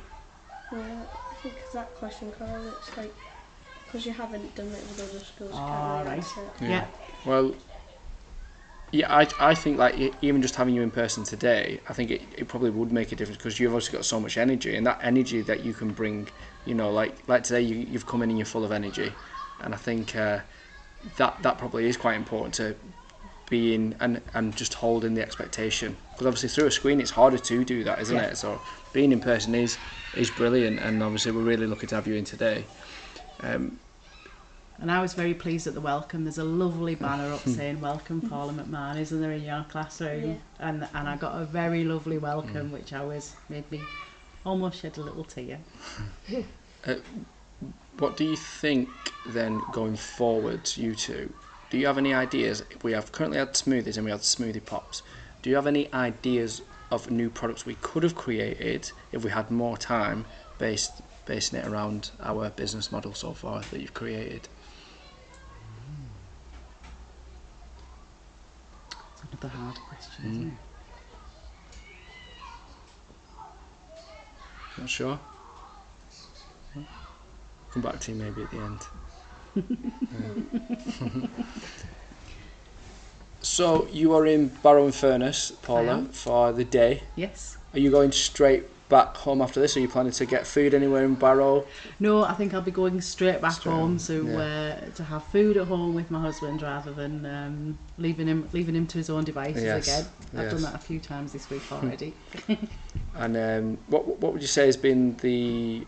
Yeah, 0.71 1.03
I 1.31 1.35
think 1.43 1.55
it's 1.63 1.73
that 1.73 1.95
question, 1.95 2.33
Carl. 2.33 2.67
It's 2.69 2.97
like 2.97 3.15
because 3.87 4.05
you 4.05 4.13
haven't 4.13 4.55
done 4.55 4.67
it 4.69 4.83
with 4.89 5.01
other 5.11 5.25
schools. 5.25 5.53
you 5.53 5.59
Ah, 5.59 6.03
right. 6.05 6.37
Yeah. 6.61 6.69
Yeah. 6.69 6.85
Well, 7.25 7.55
Yeah, 8.93 9.13
I, 9.15 9.29
I 9.41 9.55
think 9.55 9.79
like 9.79 9.97
even 10.23 10.41
just 10.43 10.55
having 10.57 10.75
you 10.75 10.83
in 10.83 10.91
person 10.91 11.25
today, 11.25 11.81
I 11.89 11.93
think 11.93 12.11
it, 12.11 12.23
it 12.39 12.49
probably 12.49 12.71
would 12.71 12.93
make 12.93 13.11
a 13.13 13.17
difference 13.17 13.37
because 13.37 13.59
you've 13.59 13.75
also 13.75 13.93
got 13.93 14.05
so 14.05 14.21
much 14.21 14.39
energy, 14.39 14.77
and 14.77 14.87
that 14.87 15.01
energy 15.03 15.43
that 15.43 15.65
you 15.65 15.75
can 15.75 15.93
bring, 15.93 16.29
you 16.65 16.75
know, 16.75 16.91
like 16.93 17.23
like 17.27 17.43
today 17.43 17.61
you 17.61 17.77
you've 17.77 18.07
come 18.07 18.23
in 18.23 18.31
and 18.31 18.39
you're 18.39 18.47
full 18.47 18.65
of 18.65 18.71
energy, 18.73 19.17
and 19.61 19.75
I 19.75 19.77
think 19.77 20.15
uh, 20.15 20.41
that 21.17 21.43
that 21.43 21.59
probably 21.59 21.87
is 21.87 21.97
quite 21.97 22.17
important 22.17 22.55
to 22.55 22.77
being 23.49 23.95
and 24.01 24.23
and 24.35 24.57
just 24.57 24.75
holding 24.75 25.15
the 25.15 25.23
expectation 25.23 25.97
because 26.13 26.27
obviously 26.27 26.49
through 26.49 26.67
a 26.67 26.71
screen 26.71 27.01
it's 27.01 27.13
harder 27.13 27.39
to 27.39 27.65
do 27.65 27.85
that, 27.85 28.01
isn't 28.01 28.17
Yeah. 28.17 28.25
it? 28.27 28.37
So 28.37 28.61
being 28.93 29.13
in 29.13 29.21
person 29.21 29.55
is 29.55 29.79
is 30.13 30.31
brilliant, 30.31 30.79
and 30.79 31.03
obviously 31.03 31.33
we're 31.33 31.43
really 31.43 31.67
lucky 31.67 31.87
to 31.89 31.95
have 31.97 32.07
you 32.07 32.15
in 32.15 32.25
today. 32.25 32.67
Um, 33.43 33.79
And 34.79 34.91
I 34.91 35.01
was 35.01 35.15
very 35.15 35.33
pleased 35.33 35.67
at 35.67 35.75
the 35.75 35.81
welcome. 35.81 36.25
There's 36.25 36.39
a 36.39 36.45
lovely 36.45 36.95
banner 36.95 37.33
up 37.33 37.41
hmm. 37.41 37.51
saying 37.51 37.81
"Welcome 37.81 38.21
Paula 38.21 38.53
McMahon," 38.53 38.99
isn't 38.99 39.21
there, 39.21 39.33
in 39.33 39.43
your 39.43 39.65
classroom? 39.69 40.31
Yeah. 40.31 40.69
And 40.69 40.89
and 40.95 41.09
I 41.09 41.17
got 41.17 41.41
a 41.41 41.45
very 41.47 41.85
lovely 41.85 42.19
welcome, 42.19 42.69
hmm. 42.69 42.73
which 42.73 42.93
I 42.93 43.03
was 43.05 43.35
made 43.49 43.71
me 43.71 43.81
almost 44.45 44.81
shed 44.81 44.97
a 44.99 45.03
little 45.03 45.25
tear. 45.25 45.59
Uh, 46.87 46.95
what 47.99 48.17
do 48.17 48.25
you 48.25 48.37
think 48.37 48.89
then 49.31 49.61
going 49.73 49.97
forward, 49.97 50.71
you 50.77 50.95
two? 50.95 51.33
Do 51.69 51.79
you 51.79 51.87
have 51.87 51.99
any 51.99 52.15
ideas? 52.15 52.63
We 52.85 52.93
have 52.93 53.11
currently 53.11 53.39
had 53.39 53.55
smoothies 53.55 53.97
and 53.97 54.05
we 54.05 54.13
had 54.13 54.21
smoothie 54.21 54.65
pops. 54.65 55.03
Do 55.43 55.51
you 55.51 55.57
have 55.57 55.67
any 55.67 55.93
ideas 55.93 56.63
of 56.93 57.11
new 57.11 57.29
products 57.29 57.67
we 57.67 57.75
could 57.81 58.05
have 58.05 58.15
created 58.15 58.93
if 59.11 59.25
we 59.25 59.31
had 59.31 59.51
more 59.51 59.77
time, 59.77 60.27
based 60.59 60.93
basing 61.25 61.59
it 61.59 61.67
around 61.67 62.11
our 62.21 62.51
business 62.51 62.93
model 62.93 63.15
so 63.15 63.33
far 63.33 63.63
that 63.63 63.81
you've 63.81 63.95
created? 63.95 64.49
Another 69.47 69.63
hard 69.63 69.79
question, 69.89 70.25
Mm. 70.25 70.31
isn't 70.31 70.49
it? 70.49 70.59
Not 74.81 74.89
sure. 74.91 75.21
Come 77.73 77.83
back 77.83 78.01
to 78.01 78.13
you 78.13 78.19
maybe 78.19 78.43
at 78.43 78.51
the 78.51 78.59
end. 78.59 78.87
Yeah. 79.55 81.27
so 83.41 83.87
you 83.93 84.15
are 84.15 84.27
in 84.27 84.49
Barrow 84.49 84.87
and 84.87 84.95
Furness, 84.95 85.53
Paula, 85.63 86.07
for 86.11 86.53
the 86.53 86.65
day. 86.65 87.03
Yes. 87.15 87.57
Are 87.73 87.79
you 87.79 87.91
going 87.93 88.11
straight 88.11 88.65
back 88.89 89.17
home 89.17 89.43
after 89.43 89.61
this? 89.61 89.77
Are 89.77 89.81
you 89.81 89.89
planning 89.89 90.13
to 90.13 90.27
get 90.27 90.47
food 90.47 90.75
anywhere 90.75 91.05
in 91.05 91.15
Barrow? 91.15 91.67
No, 91.99 92.25
I 92.25 92.35
think 92.35 92.55
I'll 92.55 92.61
be 92.61 92.71
going 92.71 93.01
straight 93.01 93.41
back 93.41 93.53
Straight 93.55 93.73
home 93.73 93.99
home, 93.99 93.99
to 93.99 94.27
yeah. 94.27 94.39
uh, 94.89 94.91
to 94.95 95.05
have 95.05 95.25
food 95.25 95.57
at 95.57 95.67
home 95.67 95.95
with 95.95 96.11
my 96.11 96.21
husband 96.21 96.63
rather 96.63 96.93
than 96.93 97.27
um, 97.27 97.79
leaving 97.99 98.27
him 98.29 98.49
leaving 98.53 98.75
him 98.75 98.87
to 98.89 98.99
his 98.99 99.11
own 99.11 99.25
devices 99.25 99.63
Yes, 99.63 99.87
again. 99.87 100.11
I've 100.35 100.43
yes. 100.45 100.53
done 100.53 100.63
that 100.63 100.75
a 100.75 100.79
few 100.79 101.01
times 101.01 101.33
this 101.33 101.49
week 101.51 101.63
already. 101.73 102.15
And 103.19 103.35
um, 103.37 103.79
what 103.87 104.07
what 104.21 104.33
would 104.35 104.43
you 104.43 104.49
say 104.49 104.67
has 104.67 104.77
been 104.77 105.17
the 105.23 105.87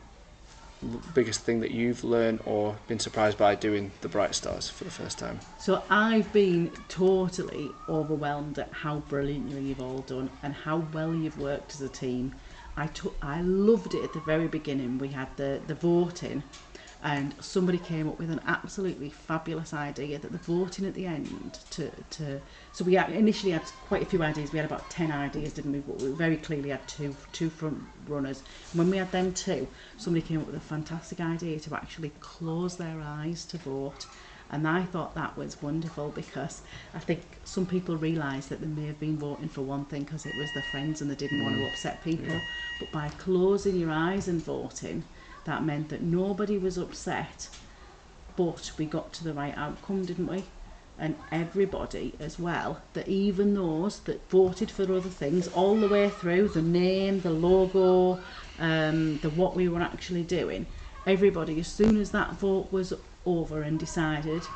biggest 1.13 1.41
thing 1.41 1.61
that 1.61 1.73
you've 1.73 2.05
learned 2.05 2.41
or 2.47 2.77
been 2.87 2.99
surprised 3.01 3.37
by 3.37 3.55
doing 3.55 3.91
the 4.01 4.09
Bright 4.09 4.35
Stars 4.35 4.71
for 4.71 4.85
the 4.85 4.91
first 4.91 5.19
time? 5.19 5.39
So 5.59 5.83
I've 5.91 6.33
been 6.33 6.71
totally 6.89 7.71
overwhelmed 7.89 8.59
at 8.59 8.73
how 8.73 9.01
brilliantly 9.01 9.61
you've 9.63 9.83
all 9.83 9.99
done 10.01 10.31
and 10.43 10.55
how 10.55 10.79
well 10.93 11.15
you've 11.15 11.39
worked 11.39 11.75
as 11.75 11.81
a 11.83 11.89
team. 11.89 12.35
I 12.79 12.87
took, 12.87 13.17
I 13.21 13.41
loved 13.43 13.95
it 13.95 14.05
at 14.05 14.13
the 14.13 14.21
very 14.21 14.47
beginning. 14.47 14.99
We 14.99 15.09
had 15.09 15.37
the, 15.37 15.61
the 15.67 15.75
voting 15.75 16.45
and 17.03 17.35
somebody 17.41 17.79
came 17.79 18.09
up 18.09 18.19
with 18.19 18.31
an 18.31 18.41
absolutely 18.47 19.11
fabulous 19.11 19.73
idea 19.73 20.19
that 20.19 20.33
the 20.33 20.39
voting 20.39 20.85
at 20.85 20.95
the 20.95 21.07
end 21.07 21.59
to, 21.71 21.91
to 22.11 22.41
so 22.73 22.85
we 22.85 22.97
initially 22.97 23.53
had 23.53 23.71
quite 23.81 24.03
a 24.03 24.07
few 24.07 24.23
ideas. 24.23 24.53
We 24.53 24.59
had 24.59 24.67
about 24.67 24.91
10 24.91 25.13
ideas, 25.13 25.53
didn't 25.53 25.73
we? 25.73 25.79
But 25.81 25.99
we 25.99 26.11
very 26.11 26.37
clearly 26.37 26.71
had 26.71 26.87
two, 26.89 27.17
two 27.33 27.51
front 27.51 27.83
runners. 28.07 28.43
And 28.73 28.79
when 28.79 28.91
we 28.91 28.97
had 28.97 29.13
them 29.13 29.33
two, 29.33 29.69
somebody 29.97 30.27
came 30.27 30.41
up 30.41 30.47
with 30.47 30.57
a 30.57 30.61
fantastic 30.61 31.21
idea 31.21 31.61
to 31.61 31.75
actually 31.75 32.11
close 32.21 32.77
their 32.77 33.01
eyes 33.01 33.45
to 33.47 33.59
vote. 33.59 34.07
And 34.51 34.67
I 34.67 34.83
thought 34.83 35.15
that 35.15 35.37
was 35.37 35.61
wonderful 35.61 36.11
because 36.11 36.63
I 36.95 36.99
think 36.99 37.21
some 37.45 37.67
people 37.67 37.97
realise 37.97 38.47
that 38.47 38.61
they 38.61 38.67
may 38.67 38.87
have 38.87 38.99
been 38.99 39.19
voting 39.19 39.49
for 39.49 39.61
one 39.61 39.85
thing 39.85 40.05
because 40.05 40.25
it 40.25 40.35
was 40.37 40.53
their 40.53 40.63
friends 40.63 41.03
and 41.03 41.11
they 41.11 41.15
didn't 41.15 41.43
want 41.43 41.57
to 41.57 41.67
upset 41.67 42.03
people. 42.03 42.29
Yeah. 42.29 42.41
But 42.79 42.91
by 42.91 43.09
closing 43.11 43.77
your 43.77 43.91
eyes 43.91 44.27
and 44.27 44.43
voting, 44.43 45.05
that 45.45 45.65
meant 45.65 45.91
that 45.91 46.03
nobody 46.03 46.57
was 46.57 46.79
upset, 46.79 47.49
but 48.37 48.73
we 48.79 48.87
got 48.87 49.13
to 49.15 49.25
the 49.25 49.35
right 49.35 49.57
outcome, 49.57 50.05
didn't 50.05 50.27
we? 50.27 50.45
And 50.99 51.15
everybody 51.31 52.15
as 52.19 52.39
well, 52.39 52.81
that 52.95 53.07
even 53.07 53.55
those 53.55 54.01
that 54.01 54.29
voted 54.31 54.71
for 54.71 54.83
other 54.85 55.09
things 55.09 55.47
all 55.49 55.77
the 55.77 55.89
way 55.89 56.11
through 56.11 56.49
the 56.49 56.63
name, 56.63 57.21
the 57.21 57.31
logo, 57.31 58.21
um, 58.59 59.19
the 59.19 59.31
what 59.31 59.55
we 59.55 59.69
were 59.69 59.81
actually 59.81 60.23
doing, 60.23 60.67
everybody, 61.07 61.61
as 61.61 61.69
soon 61.69 61.97
as 61.99 62.11
that 62.11 62.33
vote 62.35 62.73
was 62.73 62.93
over 63.29 63.63
and 63.63 63.79
decided, 63.79 64.49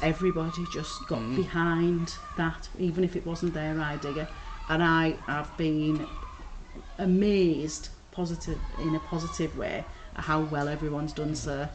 everybody 0.00 0.64
just 0.66 1.06
got 1.06 1.20
Mm. 1.20 1.36
behind 1.36 2.16
that, 2.36 2.68
even 2.78 3.04
if 3.04 3.14
it 3.16 3.24
wasn't 3.26 3.52
their 3.54 3.78
idea. 3.80 4.28
And 4.68 4.82
I 4.82 5.18
have 5.28 5.56
been 5.56 6.08
amazed, 6.98 7.90
positive 8.10 8.60
in 8.78 8.94
a 8.94 9.00
positive 9.00 9.56
way, 9.56 9.84
at 10.16 10.24
how 10.24 10.40
well 10.40 10.68
everyone's 10.68 11.12
done, 11.12 11.34
sir. 11.34 11.68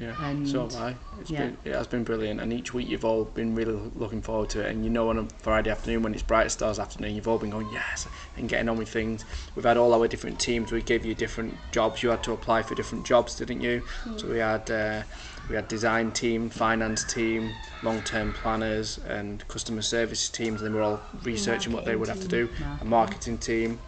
Yeah, 0.00 0.14
And- 0.18 0.48
so 0.48 0.62
have 0.62 0.74
I. 0.74 0.96
It's 1.20 1.30
yeah. 1.30 1.46
been, 1.46 1.56
it 1.64 1.72
has 1.72 1.86
been 1.86 2.02
brilliant, 2.02 2.40
and 2.40 2.52
each 2.52 2.74
week 2.74 2.88
you've 2.88 3.04
all 3.04 3.24
been 3.24 3.54
really 3.54 3.90
looking 3.94 4.22
forward 4.22 4.50
to 4.50 4.60
it. 4.60 4.70
And 4.70 4.84
you 4.84 4.90
know, 4.90 5.08
on 5.08 5.18
a 5.18 5.28
Friday 5.38 5.70
afternoon 5.70 6.02
when 6.02 6.14
it's 6.14 6.22
Bright 6.22 6.50
Stars 6.50 6.78
afternoon, 6.78 7.14
you've 7.14 7.28
all 7.28 7.38
been 7.38 7.50
going 7.50 7.68
yes 7.70 8.08
and 8.36 8.48
getting 8.48 8.68
on 8.68 8.76
with 8.76 8.88
things. 8.88 9.24
We've 9.54 9.64
had 9.64 9.76
all 9.76 9.94
our 9.94 10.08
different 10.08 10.40
teams. 10.40 10.72
We 10.72 10.82
gave 10.82 11.04
you 11.04 11.14
different 11.14 11.56
jobs. 11.70 12.02
You 12.02 12.08
had 12.10 12.22
to 12.24 12.32
apply 12.32 12.62
for 12.62 12.74
different 12.74 13.06
jobs, 13.06 13.36
didn't 13.36 13.60
you? 13.60 13.82
So 14.16 14.26
we 14.28 14.38
had 14.38 14.68
uh, 14.70 15.02
we 15.48 15.54
had 15.54 15.68
design 15.68 16.10
team, 16.10 16.50
finance 16.50 17.04
team, 17.04 17.54
long-term 17.82 18.32
planners, 18.32 18.98
and 18.98 19.46
customer 19.46 19.82
services 19.82 20.28
teams. 20.28 20.60
And 20.60 20.74
they 20.74 20.76
were 20.76 20.82
all 20.84 21.00
researching 21.22 21.72
what 21.72 21.84
they 21.84 21.94
would 21.94 22.08
have 22.08 22.20
to 22.20 22.28
do. 22.28 22.48
A 22.80 22.84
marketing 22.84 23.38
team, 23.38 23.78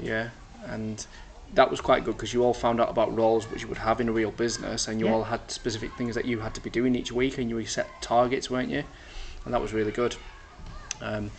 yeah, 0.00 0.30
and 0.66 1.06
that 1.54 1.70
was 1.70 1.80
quite 1.80 2.04
good 2.04 2.16
because 2.16 2.32
you 2.34 2.42
all 2.42 2.54
found 2.54 2.80
out 2.80 2.90
about 2.90 3.14
roles 3.16 3.48
which 3.50 3.62
you 3.62 3.68
would 3.68 3.78
have 3.78 4.00
in 4.00 4.08
a 4.08 4.12
real 4.12 4.30
business, 4.30 4.88
and 4.88 5.00
you 5.00 5.06
Yeah. 5.06 5.12
all 5.12 5.24
had 5.24 5.50
specific 5.50 5.92
things 5.94 6.14
that 6.14 6.24
you 6.24 6.40
had 6.40 6.54
to 6.54 6.60
be 6.60 6.70
doing 6.70 6.94
each 6.94 7.12
week, 7.12 7.38
and 7.38 7.48
you 7.50 7.64
set 7.66 8.00
targets, 8.00 8.50
weren't 8.50 8.70
you? 8.70 8.84
And 9.44 9.54
that 9.54 9.60
was 9.60 9.72
really 9.72 9.92
good. 9.92 10.16
Um, 11.00 11.30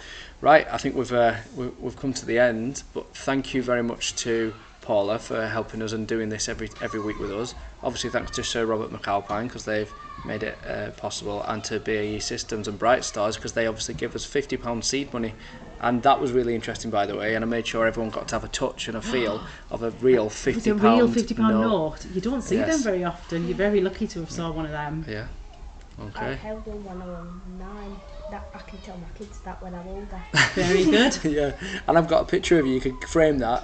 right, 0.41 0.67
I 0.71 0.77
think 0.77 0.95
we've 0.95 1.11
uh, 1.13 1.35
we- 1.55 1.71
we've 1.79 1.97
come 1.97 2.13
to 2.13 2.25
the 2.25 2.39
end, 2.39 2.83
but 2.93 3.15
thank 3.15 3.53
you 3.53 3.61
very 3.63 3.83
much 3.83 4.15
to 4.17 4.53
Paula 4.81 5.17
for 5.17 5.47
helping 5.47 5.81
us 5.81 5.91
and 5.93 6.07
doing 6.07 6.29
this 6.29 6.47
every 6.47 6.69
every 6.81 6.99
week 6.99 7.19
with 7.19 7.31
us. 7.31 7.55
Obviously, 7.83 8.09
thanks 8.09 8.31
to 8.31 8.43
Sir 8.43 8.65
Robert 8.65 8.91
McAlpine 8.91 9.43
because 9.47 9.65
they've 9.65 9.91
made 10.23 10.43
it 10.43 10.57
uh, 10.65 10.91
possible, 10.91 11.43
and 11.43 11.63
to 11.65 11.79
BAE 11.79 12.19
Systems 12.19 12.67
and 12.67 12.79
Bright 12.79 13.03
Stars 13.03 13.35
because 13.35 13.53
they 13.53 13.67
obviously 13.67 13.93
give 13.93 14.15
us 14.15 14.25
fifty 14.25 14.57
pound 14.57 14.85
seed 14.85 15.13
money, 15.13 15.33
and 15.81 16.01
that 16.03 16.19
was 16.19 16.31
really 16.31 16.55
interesting, 16.55 16.89
by 16.91 17.05
the 17.05 17.15
way. 17.15 17.35
And 17.35 17.43
I 17.43 17.47
made 17.47 17.67
sure 17.67 17.85
everyone 17.85 18.11
got 18.11 18.27
to 18.29 18.35
have 18.35 18.43
a 18.43 18.47
touch 18.47 18.87
and 18.87 18.97
a 18.97 19.01
feel 19.13 19.43
of 19.69 19.83
a 19.83 19.91
real 19.91 20.27
It's 20.27 20.41
fifty 20.41 20.69
a 20.69 20.73
real 20.75 21.11
fifty 21.11 21.33
pound 21.33 21.61
note. 21.61 22.05
You 22.13 22.21
don't 22.21 22.41
see 22.41 22.57
them 22.57 22.81
very 22.81 23.03
often. 23.03 23.47
You're 23.47 23.57
very 23.57 23.81
lucky 23.81 24.07
to 24.07 24.19
have 24.21 24.31
saw 24.31 24.51
one 24.51 24.65
of 24.65 24.71
them. 24.71 25.05
Yeah. 25.07 25.27
I 25.97 26.01
Okay. 26.03 26.35
held 26.35 26.65
one 26.65 26.83
when 26.83 27.01
I 27.01 27.05
was 27.05 27.27
nine. 27.57 27.95
That 28.31 28.49
I 28.55 28.57
can 28.57 28.79
tell 28.79 28.97
my 28.97 29.07
kids 29.17 29.39
that 29.41 29.61
when 29.61 29.75
I'm 29.75 29.87
older. 29.87 30.19
Very 30.55 30.83
good. 30.83 31.15
yeah, 31.23 31.51
and 31.87 31.95
I've 31.95 32.07
got 32.07 32.23
a 32.23 32.25
picture 32.25 32.57
of 32.59 32.65
you. 32.65 32.73
You 32.73 32.81
could 32.81 33.01
frame 33.07 33.37
that 33.37 33.63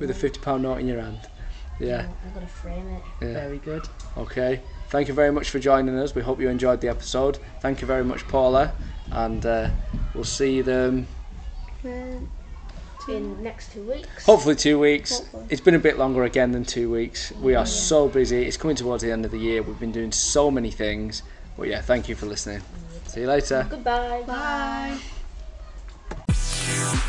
with 0.00 0.10
a 0.10 0.14
fifty 0.14 0.40
pound 0.40 0.62
note 0.62 0.78
in 0.78 0.88
your 0.88 1.00
hand. 1.00 1.18
Yeah. 1.78 2.08
I've 2.24 2.32
got 2.34 2.40
to 2.40 2.46
frame 2.46 2.88
it. 2.88 3.02
Yeah. 3.20 3.32
Very 3.34 3.58
good. 3.58 3.86
Okay. 4.16 4.62
Thank 4.90 5.08
you 5.08 5.14
very 5.14 5.32
much 5.32 5.50
for 5.50 5.58
joining 5.58 5.98
us. 5.98 6.14
We 6.14 6.22
hope 6.22 6.40
you 6.40 6.48
enjoyed 6.48 6.80
the 6.80 6.88
episode. 6.88 7.38
Thank 7.60 7.80
you 7.80 7.86
very 7.86 8.04
much, 8.04 8.26
Paula, 8.28 8.72
and 9.10 9.44
uh, 9.44 9.70
we'll 10.14 10.24
see 10.24 10.60
them 10.62 11.06
In 11.84 13.42
next 13.42 13.72
two 13.72 13.82
weeks. 13.82 14.24
hopefully 14.24 14.56
two 14.56 14.78
weeks. 14.78 15.18
Hopefully. 15.18 15.46
It's 15.50 15.60
been 15.60 15.74
a 15.74 15.78
bit 15.78 15.98
longer 15.98 16.24
again 16.24 16.52
than 16.52 16.64
two 16.64 16.90
weeks. 16.90 17.32
We 17.32 17.54
are 17.54 17.60
Yeah. 17.60 17.64
so 17.64 18.08
busy. 18.08 18.44
It's 18.46 18.56
coming 18.56 18.76
towards 18.76 19.02
the 19.02 19.12
end 19.12 19.24
of 19.24 19.30
the 19.30 19.38
year. 19.38 19.62
We've 19.62 19.78
been 19.80 19.92
doing 19.92 20.12
so 20.12 20.50
many 20.50 20.70
things. 20.70 21.22
But 21.56 21.68
yeah, 21.68 21.80
thank 21.82 22.08
you 22.08 22.14
for 22.14 22.26
listening. 22.26 22.62
See 23.06 23.22
you 23.22 23.26
later. 23.28 23.66
Goodbye. 23.68 24.98
Bye. 26.28 27.08